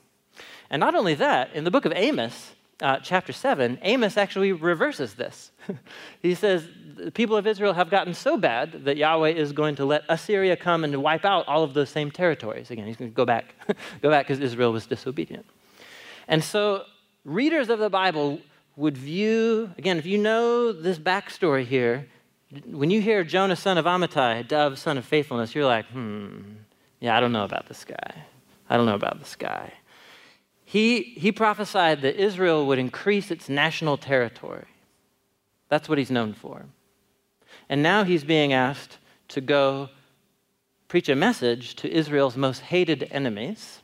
[0.68, 5.14] And not only that, in the book of Amos, uh, chapter 7, Amos actually reverses
[5.14, 5.50] this.
[6.22, 9.86] he says, The people of Israel have gotten so bad that Yahweh is going to
[9.86, 12.70] let Assyria come and wipe out all of those same territories.
[12.70, 13.54] Again, he's going to go back,
[14.02, 15.46] go back because Israel was disobedient.
[16.28, 16.84] And so,
[17.24, 18.38] readers of the Bible
[18.80, 22.08] would view, again, if you know this backstory here,
[22.64, 26.40] when you hear Jonah, son of Amittai, dove, son of faithfulness, you're like, hmm,
[26.98, 28.24] yeah, I don't know about this guy.
[28.70, 29.74] I don't know about this guy.
[30.64, 34.66] He, he prophesied that Israel would increase its national territory.
[35.68, 36.64] That's what he's known for.
[37.68, 38.96] And now he's being asked
[39.28, 39.90] to go
[40.88, 43.82] preach a message to Israel's most hated enemies.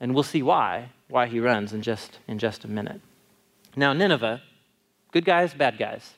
[0.00, 3.00] And we'll see why, why he runs in just, in just a minute.
[3.76, 4.42] Now, Nineveh,
[5.12, 6.14] good guys, bad guys.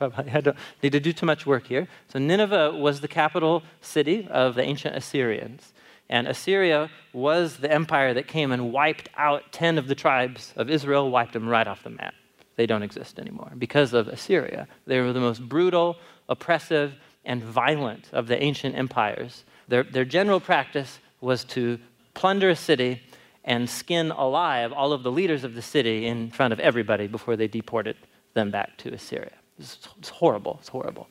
[0.00, 1.86] I don't need to do too much work here.
[2.08, 5.72] So, Nineveh was the capital city of the ancient Assyrians.
[6.08, 10.68] And Assyria was the empire that came and wiped out 10 of the tribes of
[10.68, 12.14] Israel, wiped them right off the map.
[12.56, 14.68] They don't exist anymore because of Assyria.
[14.86, 15.96] They were the most brutal,
[16.28, 19.44] oppressive, and violent of the ancient empires.
[19.68, 21.78] Their, their general practice was to
[22.14, 23.00] plunder a city
[23.44, 27.36] and skin alive all of the leaders of the city in front of everybody before
[27.36, 27.96] they deported
[28.34, 29.32] them back to Assyria.
[29.58, 30.58] It's, it's horrible.
[30.60, 31.08] It's horrible.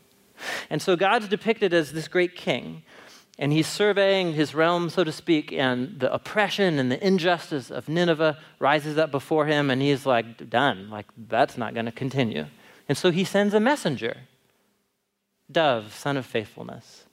[0.69, 2.83] And so God's depicted as this great king,
[3.37, 7.87] and he's surveying his realm, so to speak, and the oppression and the injustice of
[7.87, 10.89] Nineveh rises up before him, and he's like, done.
[10.89, 12.45] Like, that's not going to continue.
[12.89, 14.17] And so he sends a messenger,
[15.51, 17.05] Dove, son of faithfulness.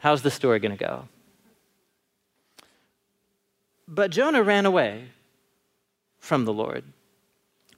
[0.00, 1.08] How's the story going to go?
[3.88, 5.08] But Jonah ran away
[6.18, 6.84] from the Lord,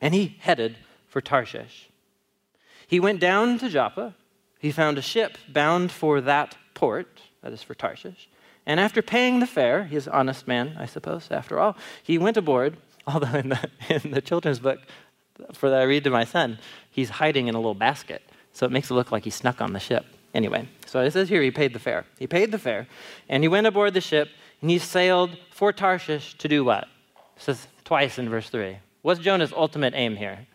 [0.00, 1.88] and he headed for Tarshish.
[2.86, 4.16] He went down to Joppa.
[4.58, 8.28] He found a ship bound for that port, that is for Tarshish.
[8.66, 12.36] And after paying the fare, he's an honest man, I suppose, after all, he went
[12.36, 14.80] aboard, although in the, in the children's book
[15.52, 16.58] for that I read to my son,
[16.90, 18.22] he's hiding in a little basket.
[18.52, 20.04] So it makes it look like he snuck on the ship.
[20.34, 22.04] Anyway, so it says here he paid the fare.
[22.18, 22.86] He paid the fare,
[23.28, 24.28] and he went aboard the ship,
[24.60, 26.84] and he sailed for Tarshish to do what?
[27.36, 28.78] It says twice in verse 3.
[29.02, 30.46] What's Jonah's ultimate aim here?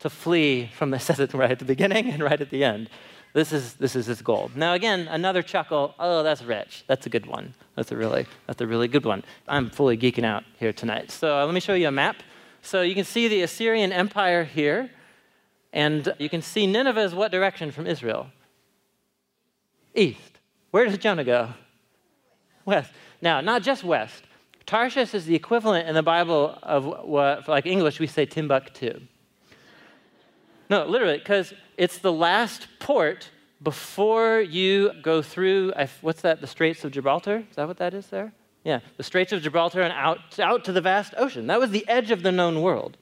[0.00, 2.88] to flee from the, says it right at the beginning and right at the end,
[3.32, 4.50] This is, this is his goal.
[4.54, 5.94] Now, again, another chuckle.
[5.98, 6.84] Oh, that's rich.
[6.86, 7.54] That's a good one.
[7.76, 9.24] That's a really, that's a really good one.
[9.46, 11.10] I'm fully geeking out here tonight.
[11.10, 12.16] So uh, let me show you a map.
[12.62, 14.90] So you can see the Assyrian Empire here,
[15.72, 18.28] and you can see Nineveh is what direction from Israel?
[19.94, 20.40] East.
[20.70, 21.50] Where does Jonah go?
[22.68, 22.92] West.
[23.22, 24.24] Now, not just west.
[24.66, 29.00] Tarshish is the equivalent in the Bible of what, like English, we say Timbuktu.
[30.68, 33.30] No, literally, because it's the last port
[33.62, 37.42] before you go through, what's that, the Straits of Gibraltar?
[37.48, 38.34] Is that what that is there?
[38.64, 41.46] Yeah, the Straits of Gibraltar and out, out to the vast ocean.
[41.46, 42.98] That was the edge of the known world.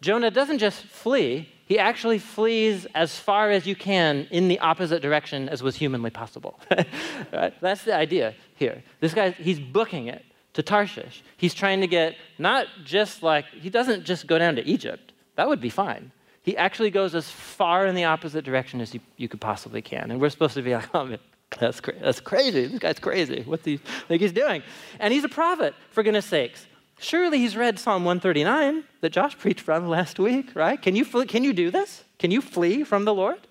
[0.00, 5.02] Jonah doesn't just flee, he actually flees as far as you can in the opposite
[5.02, 6.58] direction as was humanly possible.
[7.32, 7.52] right?
[7.60, 8.82] That's the idea here.
[9.00, 11.22] This guy, he's booking it to Tarshish.
[11.36, 15.12] He's trying to get not just like, he doesn't just go down to Egypt.
[15.36, 16.10] That would be fine
[16.48, 20.10] he actually goes as far in the opposite direction as you, you could possibly can.
[20.10, 21.18] And we're supposed to be like, oh, man,
[21.58, 22.64] that's, cra- that's crazy.
[22.64, 23.42] This guy's crazy.
[23.42, 24.62] What do you think he's doing?
[24.98, 26.66] And he's a prophet, for goodness sakes.
[27.00, 30.80] Surely he's read Psalm 139 that Josh preached from last week, right?
[30.80, 32.02] Can you, flee, can you do this?
[32.18, 33.46] Can you flee from the Lord?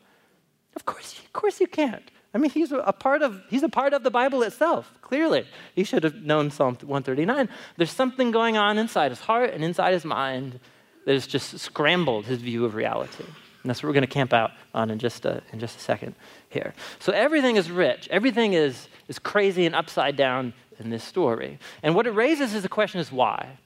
[0.75, 2.09] Of course, of course you can't.
[2.37, 4.93] I mean, he's a part of he's a part of the Bible itself.
[5.01, 7.49] Clearly, he should have known Psalm 139.
[7.77, 10.59] There's something going on inside his heart and inside his mind
[11.05, 13.23] that has just scrambled his view of reality.
[13.23, 15.79] And that's what we're going to camp out on in just a, in just a
[15.79, 16.13] second
[16.49, 16.75] here.
[16.99, 21.57] So everything is rich, everything is, is crazy and upside down in this story.
[21.81, 23.57] And what it raises is the question is why?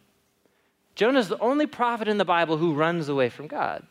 [0.96, 3.86] Jonah is the only prophet in the Bible who runs away from God.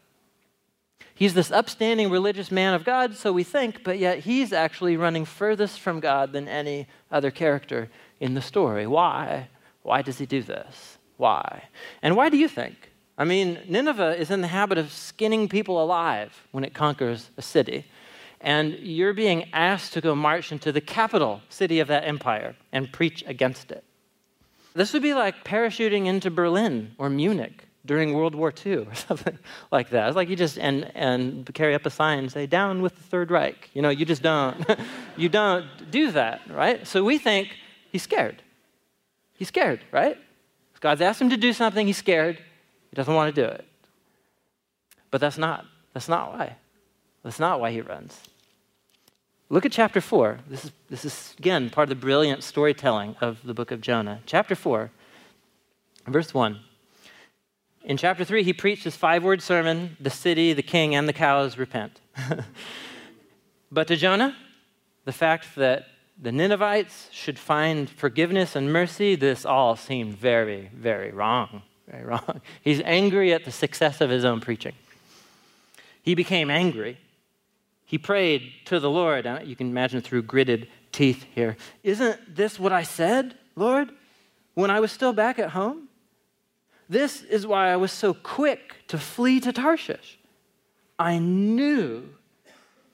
[1.20, 5.26] He's this upstanding religious man of God, so we think, but yet he's actually running
[5.26, 8.86] furthest from God than any other character in the story.
[8.86, 9.50] Why?
[9.82, 10.96] Why does he do this?
[11.18, 11.64] Why?
[12.00, 12.90] And why do you think?
[13.18, 17.42] I mean, Nineveh is in the habit of skinning people alive when it conquers a
[17.42, 17.84] city.
[18.40, 22.90] And you're being asked to go march into the capital city of that empire and
[22.90, 23.84] preach against it.
[24.72, 29.38] This would be like parachuting into Berlin or Munich during World War II or something
[29.70, 30.08] like that.
[30.08, 33.02] It's like you just and and carry up a sign and say "Down with the
[33.02, 34.64] Third Reich." You know, you just don't
[35.16, 36.86] you don't do that, right?
[36.86, 37.48] So we think
[37.90, 38.42] he's scared.
[39.34, 40.18] He's scared, right?
[40.80, 41.86] God's asked him to do something.
[41.86, 42.36] He's scared.
[42.36, 43.64] He doesn't want to do it.
[45.10, 45.66] But that's not.
[45.92, 46.56] That's not why.
[47.22, 48.18] That's not why he runs.
[49.50, 50.38] Look at chapter 4.
[50.48, 54.20] This is, this is, again, part of the brilliant storytelling of the book of Jonah.
[54.24, 54.90] Chapter 4,
[56.06, 56.60] verse 1.
[57.84, 61.12] In chapter 3, he preached his five word sermon the city, the king, and the
[61.12, 62.00] cows repent.
[63.72, 64.36] but to Jonah,
[65.04, 65.86] the fact that
[66.20, 71.62] the Ninevites should find forgiveness and mercy, this all seemed very, very wrong.
[71.88, 72.42] Very wrong.
[72.62, 74.74] He's angry at the success of his own preaching.
[76.02, 76.98] He became angry.
[77.86, 79.26] He prayed to the Lord.
[79.44, 81.56] You can imagine through gritted teeth here.
[81.82, 83.90] Isn't this what I said, Lord,
[84.54, 85.88] when I was still back at home?
[86.90, 90.18] This is why I was so quick to flee to Tarshish.
[90.98, 92.08] I knew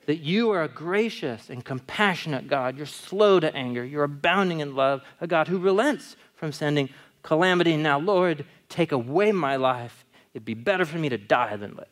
[0.05, 2.77] that you are a gracious and compassionate God.
[2.77, 3.83] You're slow to anger.
[3.83, 6.89] You're abounding in love, a God who relents from sending
[7.23, 7.75] calamity.
[7.75, 10.05] Now, Lord, take away my life,
[10.35, 11.87] it'd be better for me to die than live.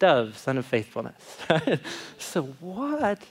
[0.00, 1.38] Dove, son of faithfulness.
[2.18, 3.22] so what?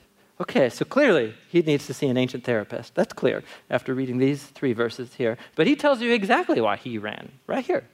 [0.44, 2.96] Okay, so clearly he needs to see an ancient therapist.
[2.96, 5.38] That's clear after reading these three verses here.
[5.56, 7.86] But he tells you exactly why he ran, right here.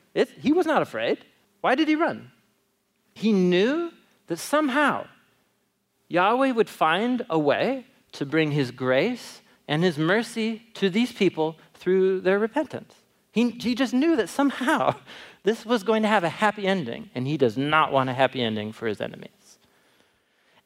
[0.41, 1.19] He was not afraid.
[1.61, 2.31] Why did he run?
[3.13, 3.91] He knew
[4.25, 5.05] that somehow
[6.07, 11.55] Yahweh would find a way to bring his grace and his mercy to these people
[11.75, 12.95] through their repentance.
[13.31, 14.95] He, he just knew that somehow
[15.43, 18.41] this was going to have a happy ending, and he does not want a happy
[18.41, 19.38] ending for his enemies.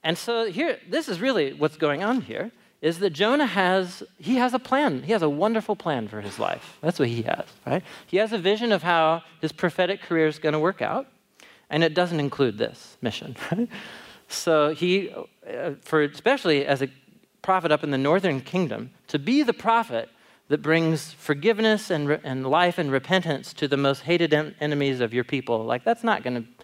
[0.03, 4.35] And so here, this is really what's going on here, is that Jonah has, he
[4.35, 5.03] has a plan.
[5.03, 6.77] He has a wonderful plan for his life.
[6.81, 7.81] That's what he has, right?
[8.07, 11.07] He has a vision of how his prophetic career is going to work out,
[11.69, 13.69] and it doesn't include this mission, right?
[14.27, 16.89] So he, uh, for especially as a
[17.41, 20.09] prophet up in the northern kingdom, to be the prophet
[20.49, 25.13] that brings forgiveness and, and life and repentance to the most hated en- enemies of
[25.13, 26.62] your people, like that's not going to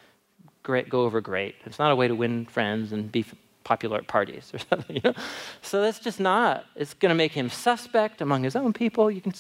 [0.63, 1.55] go over great.
[1.65, 3.25] It's not a way to win friends and be
[3.63, 4.95] popular at parties or something.
[4.97, 5.13] You know?
[5.61, 6.65] So that's just not.
[6.75, 9.09] It's going to make him suspect among his own people.
[9.11, 9.33] You can,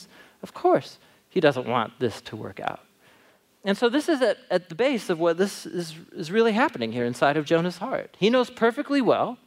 [0.43, 0.97] of course,
[1.29, 2.81] he doesn't want this to work out.
[3.65, 6.91] And so this is at, at the base of what this is, is really happening
[6.91, 8.15] here inside of Jonah's heart.
[8.17, 9.37] He knows perfectly well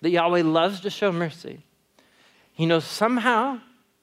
[0.00, 1.60] that Yahweh loves to show mercy.
[2.54, 3.60] He knows somehow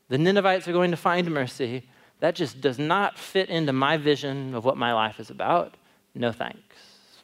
[0.07, 1.83] the Ninevites are going to find mercy.
[2.19, 5.75] That just does not fit into my vision of what my life is about.
[6.13, 6.75] No thanks.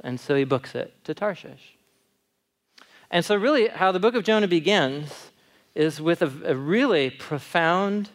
[0.04, 1.78] And so he books it to Tarshish.
[3.12, 5.32] And so, really, how the book of Jonah begins
[5.76, 8.10] is with a, a really profound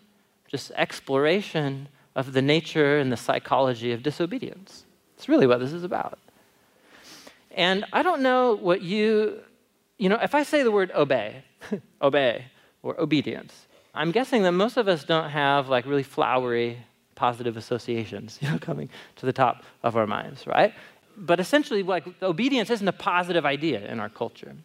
[0.49, 4.85] just exploration of the nature and the psychology of disobedience.
[5.17, 6.19] It's really what this is about.
[7.53, 9.41] And I don't know what you,
[9.99, 11.45] you know, if I say the word obey,
[12.03, 12.47] obey,
[12.83, 16.79] or obedience, I'm guessing that most of us don't have like really flowery
[17.15, 20.73] positive associations, you know, coming to the top of our minds, right?
[21.21, 24.57] But essentially, like obedience isn't a positive idea in our culture.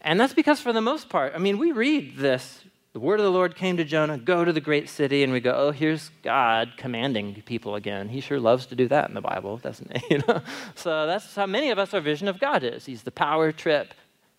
[0.00, 3.24] And that's because, for the most part, I mean, we read this the word of
[3.24, 6.10] the Lord came to Jonah, go to the great city, and we go, oh, here's
[6.24, 8.08] God commanding people again.
[8.08, 10.02] He sure loves to do that in the Bible, doesn't he?
[10.16, 10.42] you know?
[10.74, 12.86] So that's how many of us, our vision of God is.
[12.86, 13.94] He's the power trip,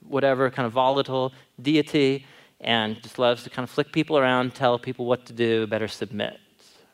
[0.05, 2.25] whatever, kind of volatile deity,
[2.59, 5.87] and just loves to kind of flick people around, tell people what to do, better
[5.87, 6.37] submit,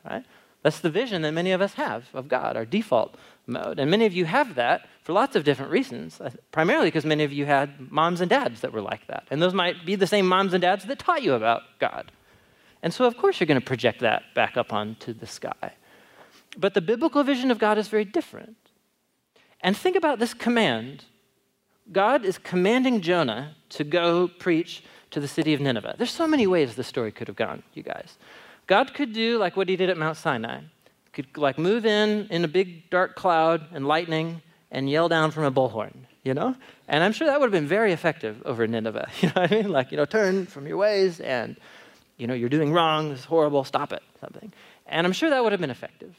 [0.08, 0.24] right?
[0.62, 3.16] That's the vision that many of us have of God, our default
[3.48, 3.78] mode.
[3.78, 7.24] And many of you have that for lots of different reasons, uh, primarily because many
[7.24, 9.24] of you had moms and dads that were like that.
[9.30, 12.12] And those might be the same moms and dads that taught you about God.
[12.82, 15.72] And so, of course, you're going to project that back up onto the sky.
[16.56, 18.56] But the biblical vision of God is very different.
[19.60, 21.04] And think about this command
[21.90, 25.94] God is commanding Jonah to go preach to the city of Nineveh.
[25.96, 28.18] There's so many ways the story could have gone, you guys.
[28.66, 30.60] God could do like what he did at Mount Sinai
[31.22, 34.40] could like move in in a big dark cloud and lightning
[34.70, 36.54] and yell down from a bullhorn, you know?
[36.86, 39.08] And I'm sure that would have been very effective over Nineveh.
[39.20, 39.68] You know what I mean?
[39.70, 41.56] Like, you know, turn from your ways and,
[42.16, 44.52] you know, you're doing wrong, it's horrible, stop it, something.
[44.86, 46.14] And I'm sure that would have been effective.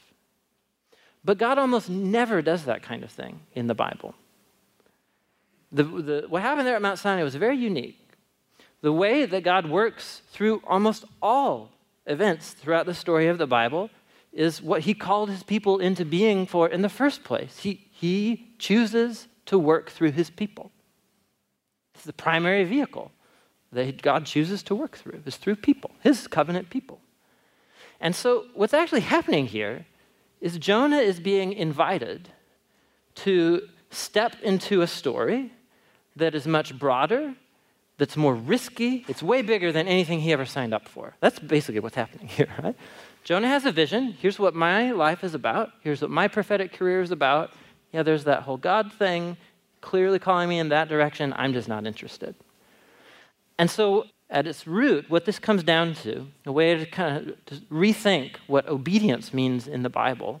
[1.24, 4.14] But God almost never does that kind of thing in the Bible.
[5.72, 7.98] The, the, what happened there at Mount Sinai was very unique.
[8.82, 11.70] The way that God works through almost all
[12.06, 13.90] events throughout the story of the Bible
[14.32, 17.58] is what he called his people into being for in the first place.
[17.58, 20.70] He, he chooses to work through his people.
[21.94, 23.10] It's the primary vehicle
[23.72, 27.00] that God chooses to work through, is through people, his covenant people.
[28.00, 29.86] And so, what's actually happening here
[30.40, 32.28] is Jonah is being invited
[33.16, 35.52] to step into a story
[36.16, 37.34] that is much broader,
[37.98, 41.14] that's more risky, it's way bigger than anything he ever signed up for.
[41.20, 42.76] That's basically what's happening here, right?
[43.24, 44.12] Jonah has a vision.
[44.12, 45.70] Here's what my life is about.
[45.82, 47.50] Here's what my prophetic career is about.
[47.92, 49.36] Yeah, there's that whole God thing
[49.80, 51.32] clearly calling me in that direction.
[51.36, 52.34] I'm just not interested.
[53.58, 57.44] And so, at its root, what this comes down to, a way to kind of
[57.46, 60.40] to rethink what obedience means in the Bible,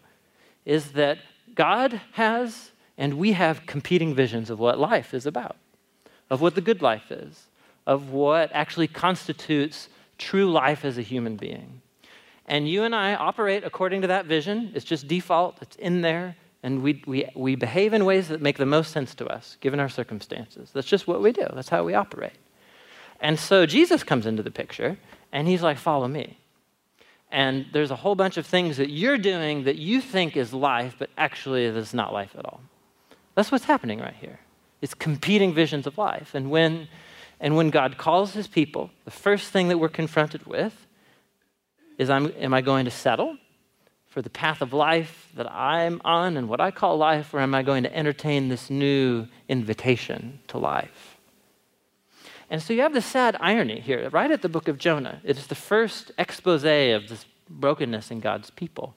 [0.64, 1.18] is that
[1.54, 5.56] God has and we have competing visions of what life is about,
[6.28, 7.46] of what the good life is,
[7.86, 11.80] of what actually constitutes true life as a human being.
[12.50, 14.72] And you and I operate according to that vision.
[14.74, 16.34] It's just default, it's in there.
[16.64, 19.78] And we, we, we behave in ways that make the most sense to us, given
[19.78, 20.70] our circumstances.
[20.74, 22.36] That's just what we do, that's how we operate.
[23.20, 24.98] And so Jesus comes into the picture,
[25.30, 26.38] and he's like, Follow me.
[27.30, 30.96] And there's a whole bunch of things that you're doing that you think is life,
[30.98, 32.60] but actually is not life at all.
[33.36, 34.40] That's what's happening right here.
[34.82, 36.34] It's competing visions of life.
[36.34, 36.88] And when,
[37.38, 40.88] and when God calls his people, the first thing that we're confronted with
[42.00, 43.36] is I'm, am I going to settle
[44.06, 47.54] for the path of life that I'm on and what I call life, or am
[47.54, 51.18] I going to entertain this new invitation to life?
[52.48, 55.20] And so you have the sad irony here, right at the book of Jonah.
[55.24, 58.94] It is the first expose of this brokenness in God's people.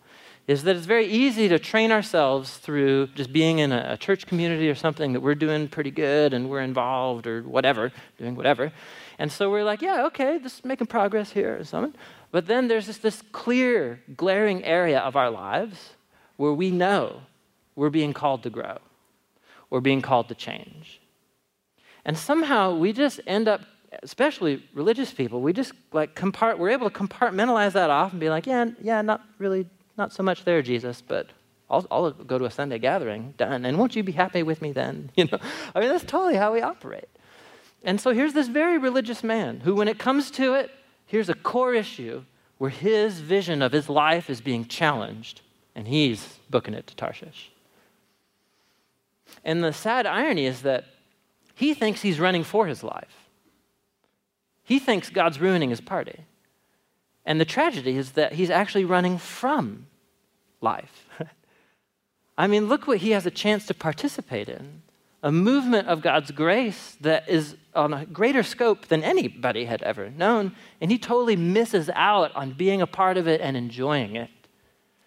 [0.47, 4.27] Is that it's very easy to train ourselves through just being in a, a church
[4.27, 8.71] community or something that we're doing pretty good and we're involved or whatever, doing whatever.
[9.19, 11.93] And so we're like, yeah, okay, just making progress here or something.
[12.33, 15.91] But then there's this, this clear, glaring area of our lives
[16.35, 17.21] where we know
[17.75, 18.79] we're being called to grow,
[19.69, 20.99] we're being called to change.
[22.03, 23.61] And somehow we just end up,
[24.01, 28.31] especially religious people, we just like compart, we're able to compartmentalize that off and be
[28.31, 31.27] like, yeah, yeah, not really, not so much there, Jesus, but
[31.69, 33.63] I'll, I'll go to a Sunday gathering, done.
[33.63, 35.11] And won't you be happy with me then?
[35.15, 35.37] You know,
[35.75, 37.09] I mean, that's totally how we operate.
[37.83, 40.71] And so here's this very religious man who, when it comes to it,
[41.13, 42.23] here's a core issue
[42.57, 45.41] where his vision of his life is being challenged,
[45.75, 47.51] and he's booking it to Tarshish.
[49.45, 50.85] And the sad irony is that
[51.53, 53.29] he thinks he's running for his life.
[54.63, 56.21] He thinks God's ruining his party.
[57.27, 59.85] And the tragedy is that he's actually running from
[60.61, 61.07] life.
[62.39, 64.81] I mean, look what he has a chance to participate in
[65.23, 70.09] a movement of God's grace that is on a greater scope than anybody had ever
[70.11, 70.53] known.
[70.81, 74.29] And he totally misses out on being a part of it and enjoying it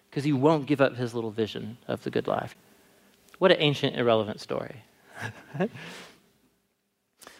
[0.09, 2.55] because he won't give up his little vision of the good life.
[3.37, 4.83] What an ancient, irrelevant story.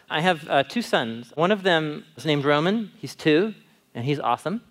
[0.09, 1.33] I have uh, two sons.
[1.35, 2.91] One of them is named Roman.
[2.99, 3.55] He's two,
[3.95, 4.61] and he's awesome.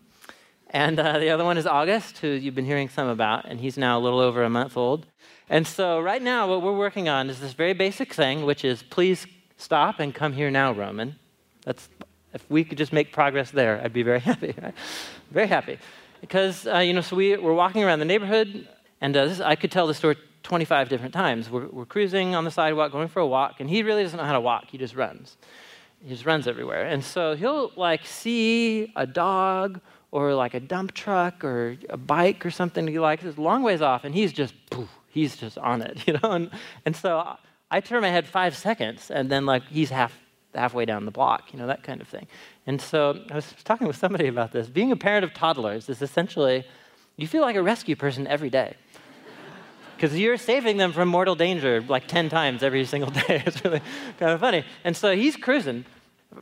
[0.70, 3.76] And uh, the other one is August, who you've been hearing some about, and he's
[3.76, 5.07] now a little over a month old.
[5.49, 8.82] And so, right now, what we're working on is this very basic thing, which is
[8.82, 9.26] please
[9.57, 11.16] stop and come here now, Roman.
[11.64, 11.88] That's,
[12.34, 14.55] if we could just make progress there, I'd be very happy.
[14.61, 14.74] Right?
[15.30, 15.78] Very happy.
[16.20, 18.68] Because, uh, you know, so we, we're walking around the neighborhood,
[19.01, 21.49] and uh, this, I could tell the story 25 different times.
[21.49, 24.24] We're, we're cruising on the sidewalk, going for a walk, and he really doesn't know
[24.24, 24.64] how to walk.
[24.70, 25.36] He just runs.
[26.03, 26.86] He just runs everywhere.
[26.86, 29.80] And so he'll, like, see a dog
[30.11, 33.24] or like a dump truck or a bike or something he likes.
[33.24, 36.31] It's a long ways off, and he's just, poof, he's just on it, you know?
[36.33, 36.51] And,
[36.85, 37.37] and so
[37.71, 40.12] I turn my head five seconds, and then like he's half,
[40.55, 42.27] halfway down the block, you know, that kind of thing.
[42.67, 44.69] And so I was talking with somebody about this.
[44.69, 46.64] Being a parent of toddlers is essentially,
[47.17, 48.75] you feel like a rescue person every day.
[49.97, 53.43] Because you're saving them from mortal danger like 10 times every single day.
[53.47, 53.81] it's really
[54.19, 54.62] kind of funny.
[54.85, 55.87] And so he's cruising,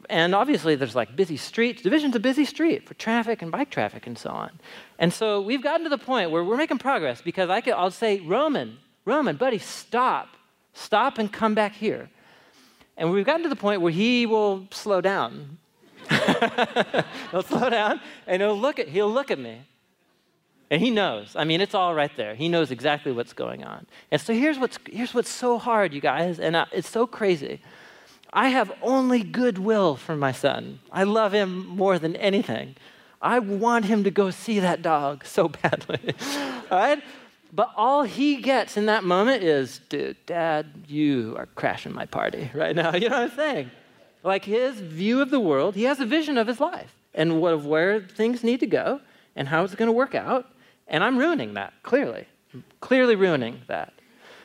[0.08, 1.82] and obviously, there's like busy streets.
[1.82, 4.50] Division's a busy street for traffic and bike traffic and so on.
[4.98, 7.90] And so we've gotten to the point where we're making progress because I could, I'll
[7.90, 10.28] say, Roman, Roman, buddy, stop.
[10.72, 12.10] Stop and come back here.
[12.96, 15.58] And we've gotten to the point where he will slow down.
[17.30, 19.62] he'll slow down and he'll look at, he'll look at me.
[20.70, 21.36] And he knows.
[21.36, 22.34] I mean, it's all right there.
[22.34, 23.86] He knows exactly what's going on.
[24.10, 27.60] And so here's what's, here's what's so hard, you guys, and uh, it's so crazy.
[28.34, 30.80] I have only goodwill for my son.
[30.90, 32.74] I love him more than anything.
[33.22, 36.14] I want him to go see that dog so badly.
[36.70, 37.02] all right?
[37.52, 42.50] But all he gets in that moment is, dude, dad, you are crashing my party
[42.54, 42.92] right now.
[42.96, 43.70] You know what I'm saying?
[44.24, 47.54] Like his view of the world, he has a vision of his life and what,
[47.54, 49.00] of where things need to go
[49.36, 50.50] and how it's going to work out.
[50.88, 52.26] And I'm ruining that, clearly.
[52.80, 53.92] clearly ruining that.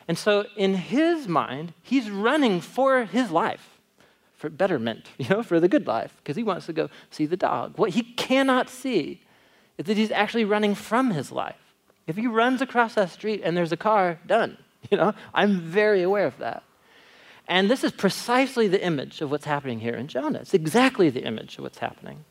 [0.08, 3.79] And so in his mind, he's running for his life
[4.40, 7.38] for betterment, you know, for the good life, because he wants to go see the
[7.38, 7.78] dog.
[7.78, 9.22] What he cannot see
[9.78, 11.76] is that he's actually running from his life.
[12.08, 14.58] If he runs across that street and there's a car, done.
[14.90, 16.64] You know, I'm very aware of that.
[17.50, 20.40] And this is precisely the image of what's happening here in Jonah.
[20.40, 22.24] It's exactly the image of what's happening.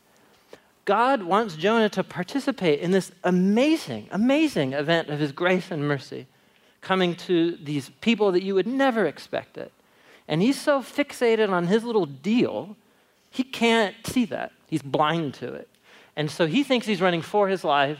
[0.85, 6.25] God wants Jonah to participate in this amazing, amazing event of his grace and mercy
[6.81, 9.71] coming to these people that you would never expect it.
[10.29, 12.77] And he's so fixated on his little deal,
[13.31, 14.51] he can't see that.
[14.67, 15.67] He's blind to it.
[16.15, 17.99] And so he thinks he's running for his life.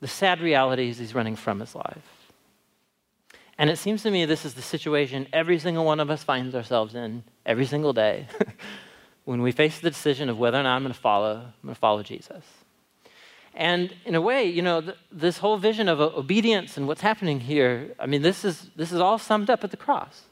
[0.00, 2.28] The sad reality is he's running from his life.
[3.56, 6.54] And it seems to me this is the situation every single one of us finds
[6.54, 8.26] ourselves in every single day
[9.24, 11.74] when we face the decision of whether or not I'm going to follow, I'm going
[11.74, 12.44] to follow Jesus.
[13.54, 17.00] And in a way, you know, th- this whole vision of uh, obedience and what's
[17.00, 20.25] happening here, I mean, this is, this is all summed up at the cross.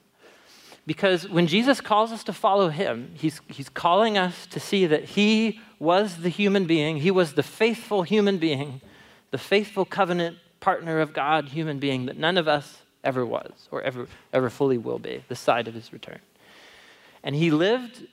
[0.87, 5.05] Because when Jesus calls us to follow him, he's, he's calling us to see that
[5.05, 8.81] he was the human being, he was the faithful human being,
[9.31, 13.83] the faithful covenant partner of God human being that none of us ever was or
[13.83, 16.21] ever, ever fully will be, the side of his return.
[17.23, 18.07] And he lived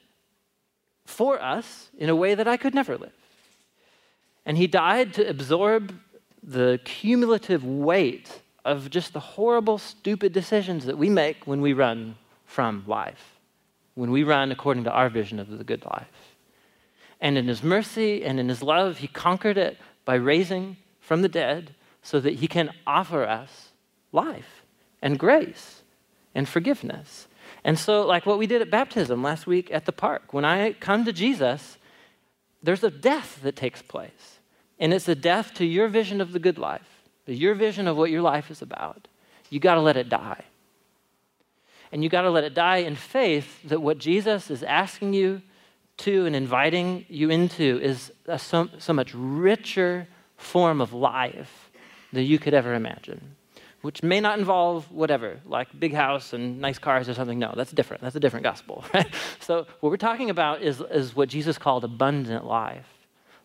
[1.05, 3.11] for us in a way that I could never live.
[4.45, 5.93] And he died to absorb
[6.41, 12.15] the cumulative weight of just the horrible, stupid decisions that we make when we run
[12.52, 13.39] from life
[13.95, 16.36] when we run according to our vision of the good life.
[17.22, 21.30] And in his mercy and in his love, he conquered it by raising from the
[21.30, 23.70] dead so that he can offer us
[24.12, 24.66] life
[25.02, 25.84] and grace
[26.36, 27.28] and forgiveness.
[27.64, 30.74] And so, like what we did at baptism last week at the park, when I
[30.74, 31.78] come to Jesus,
[32.62, 34.39] there's a death that takes place.
[34.78, 38.10] And it's a death to your vision of the good life, your vision of what
[38.10, 39.08] your life is about.
[39.49, 40.43] You got to let it die.
[41.92, 45.42] And you got to let it die in faith that what Jesus is asking you
[45.98, 51.72] to and inviting you into is a so, so much richer form of life
[52.14, 53.36] than you could ever imagine,
[53.82, 57.38] which may not involve whatever, like big house and nice cars or something.
[57.38, 58.02] No, that's different.
[58.02, 59.14] That's a different gospel, right?
[59.39, 62.88] So, what we're talking about is, is what Jesus called abundant life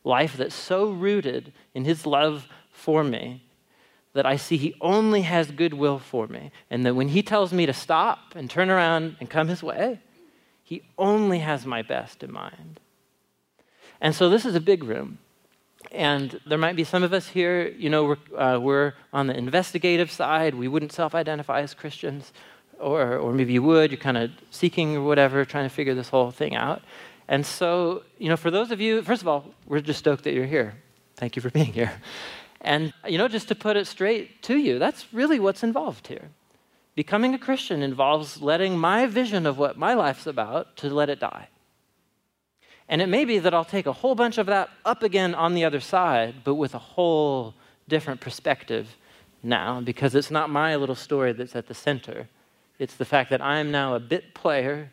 [0.05, 3.43] life that's so rooted in his love for me
[4.17, 6.51] that I see He only has goodwill for me.
[6.71, 10.01] And that when He tells me to stop and turn around and come His way,
[10.65, 12.81] He only has my best in mind.
[14.01, 15.19] And so this is a big room.
[15.93, 19.37] And there might be some of us here, you know, we're, uh, we're on the
[19.37, 20.55] investigative side.
[20.55, 22.33] We wouldn't self identify as Christians,
[22.81, 23.93] or, or maybe you would.
[23.93, 26.83] You're kind of seeking or whatever, trying to figure this whole thing out.
[27.29, 30.33] And so, you know, for those of you, first of all, we're just stoked that
[30.33, 30.75] you're here.
[31.17, 31.93] Thank you for being here.
[32.61, 36.31] And, you know, just to put it straight to you, that's really what's involved here.
[36.97, 41.21] becoming a Christian involves letting my vision of what my life's about to let it
[41.21, 41.49] die.
[42.89, 45.55] And it may be that I'll take a whole bunch of that up again on
[45.55, 47.55] the other side, but with a whole
[47.87, 48.97] different perspective
[49.43, 52.29] now, because it's not my little story that's at the center.
[52.79, 54.91] It's the fact that I am now a bit player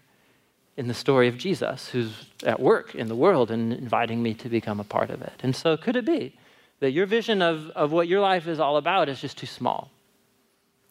[0.75, 4.49] in the story of Jesus, who's at work in the world and inviting me to
[4.49, 5.33] become a part of it.
[5.43, 6.35] And so, could it be
[6.83, 9.89] that your vision of, of what your life is all about is just too small?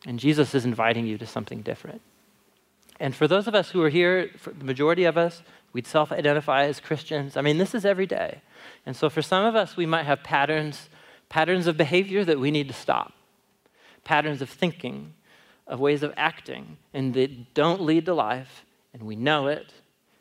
[0.06, 2.00] And Jesus is inviting you to something different.
[2.98, 5.42] And for those of us who are here, for the majority of us,
[5.74, 7.36] we'd self identify as Christians.
[7.36, 8.40] I mean, this is every day.
[8.86, 10.88] And so for some of us, we might have patterns,
[11.28, 13.12] patterns of behavior that we need to stop,
[14.02, 15.12] patterns of thinking,
[15.66, 18.64] of ways of acting, and that don't lead to life,
[18.94, 19.74] and we know it,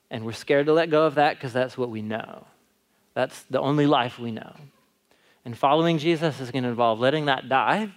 [0.09, 2.45] and we're scared to let go of that because that's what we know.
[3.13, 4.53] That's the only life we know.
[5.45, 7.89] And following Jesus is going to involve letting that die,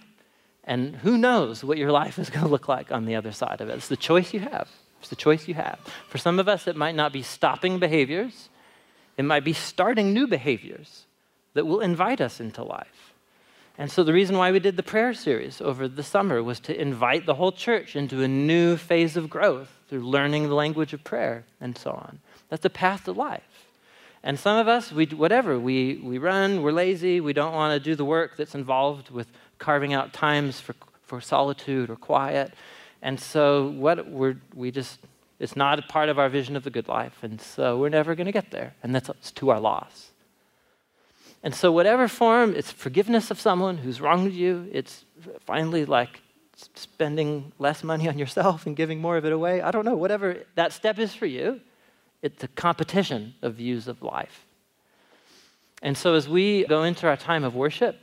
[0.63, 3.61] and who knows what your life is going to look like on the other side
[3.61, 3.75] of it.
[3.75, 4.69] It's the choice you have.
[4.99, 5.79] It's the choice you have.
[6.09, 8.49] For some of us, it might not be stopping behaviors,
[9.17, 11.05] it might be starting new behaviors
[11.53, 13.13] that will invite us into life.
[13.77, 16.79] And so, the reason why we did the prayer series over the summer was to
[16.79, 21.03] invite the whole church into a new phase of growth through learning the language of
[21.03, 22.19] prayer and so on.
[22.49, 23.54] That's the path to life.
[24.25, 27.79] And some of us, we, whatever, we, we run, we're lazy, we don't want to
[27.79, 29.27] do the work that's involved with
[29.59, 32.51] carving out times for, for solitude or quiet.
[33.03, 34.97] And so what we're, we just,
[35.39, 37.19] it's not a part of our vision of the good life.
[37.21, 38.73] And so we're never going to get there.
[38.81, 40.11] And that's to our loss.
[41.43, 45.05] And so, whatever form, it's forgiveness of someone who's wronged you, it's
[45.41, 46.21] finally like
[46.55, 49.61] spending less money on yourself and giving more of it away.
[49.61, 51.61] I don't know, whatever that step is for you,
[52.25, 54.47] it's a competition of views of life.
[55.83, 57.99] And so, as we go into our time of worship,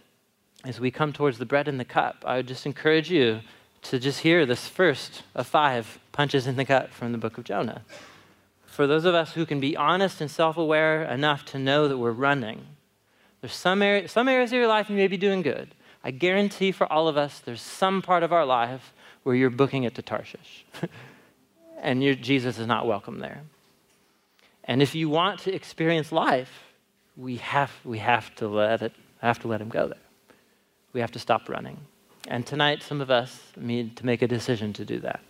[0.65, 3.41] as we come towards the bread and the cup, I would just encourage you
[3.83, 7.43] to just hear this first of five punches in the gut from the book of
[7.43, 7.83] Jonah.
[8.65, 11.99] For those of us who can be honest and self aware enough to know that
[11.99, 12.65] we're running,
[13.41, 15.75] there's some, area, some areas of your life you may be doing good.
[16.05, 18.93] I guarantee for all of us, there's some part of our life
[19.25, 20.65] where you're booking it to Tarshish.
[21.83, 23.43] and Jesus is not welcome there.
[24.65, 26.65] And if you want to experience life,
[27.17, 29.99] we have, we have to let it, have to let him go there.
[30.93, 31.79] We have to stop running.
[32.29, 35.21] And tonight, some of us need to make a decision to do that.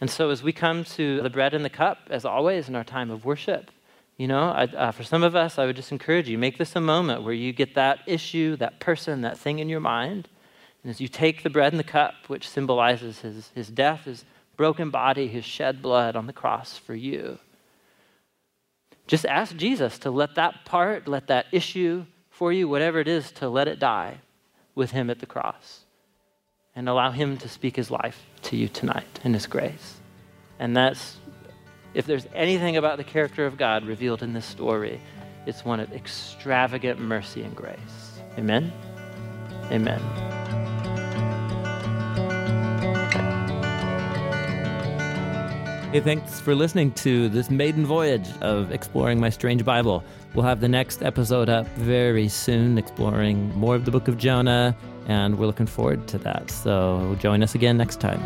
[0.00, 2.84] And so, as we come to the bread and the cup, as always, in our
[2.84, 3.70] time of worship,
[4.16, 6.76] you know, I, uh, for some of us, I would just encourage you make this
[6.76, 10.28] a moment where you get that issue, that person, that thing in your mind.
[10.82, 14.24] And as you take the bread and the cup, which symbolizes his, his death, his
[14.56, 17.38] broken body, his shed blood on the cross for you,
[19.06, 23.30] just ask Jesus to let that part, let that issue for you, whatever it is,
[23.32, 24.18] to let it die
[24.74, 25.84] with him at the cross
[26.74, 30.00] and allow him to speak his life to you tonight in his grace.
[30.58, 31.18] And that's,
[31.92, 35.00] if there's anything about the character of God revealed in this story,
[35.46, 38.20] it's one of extravagant mercy and grace.
[38.38, 38.72] Amen?
[39.70, 40.73] Amen.
[45.94, 50.02] Hey, thanks for listening to this maiden voyage of exploring my strange Bible.
[50.34, 54.76] We'll have the next episode up very soon, exploring more of the book of Jonah,
[55.06, 56.50] and we're looking forward to that.
[56.50, 58.20] So join us again next time.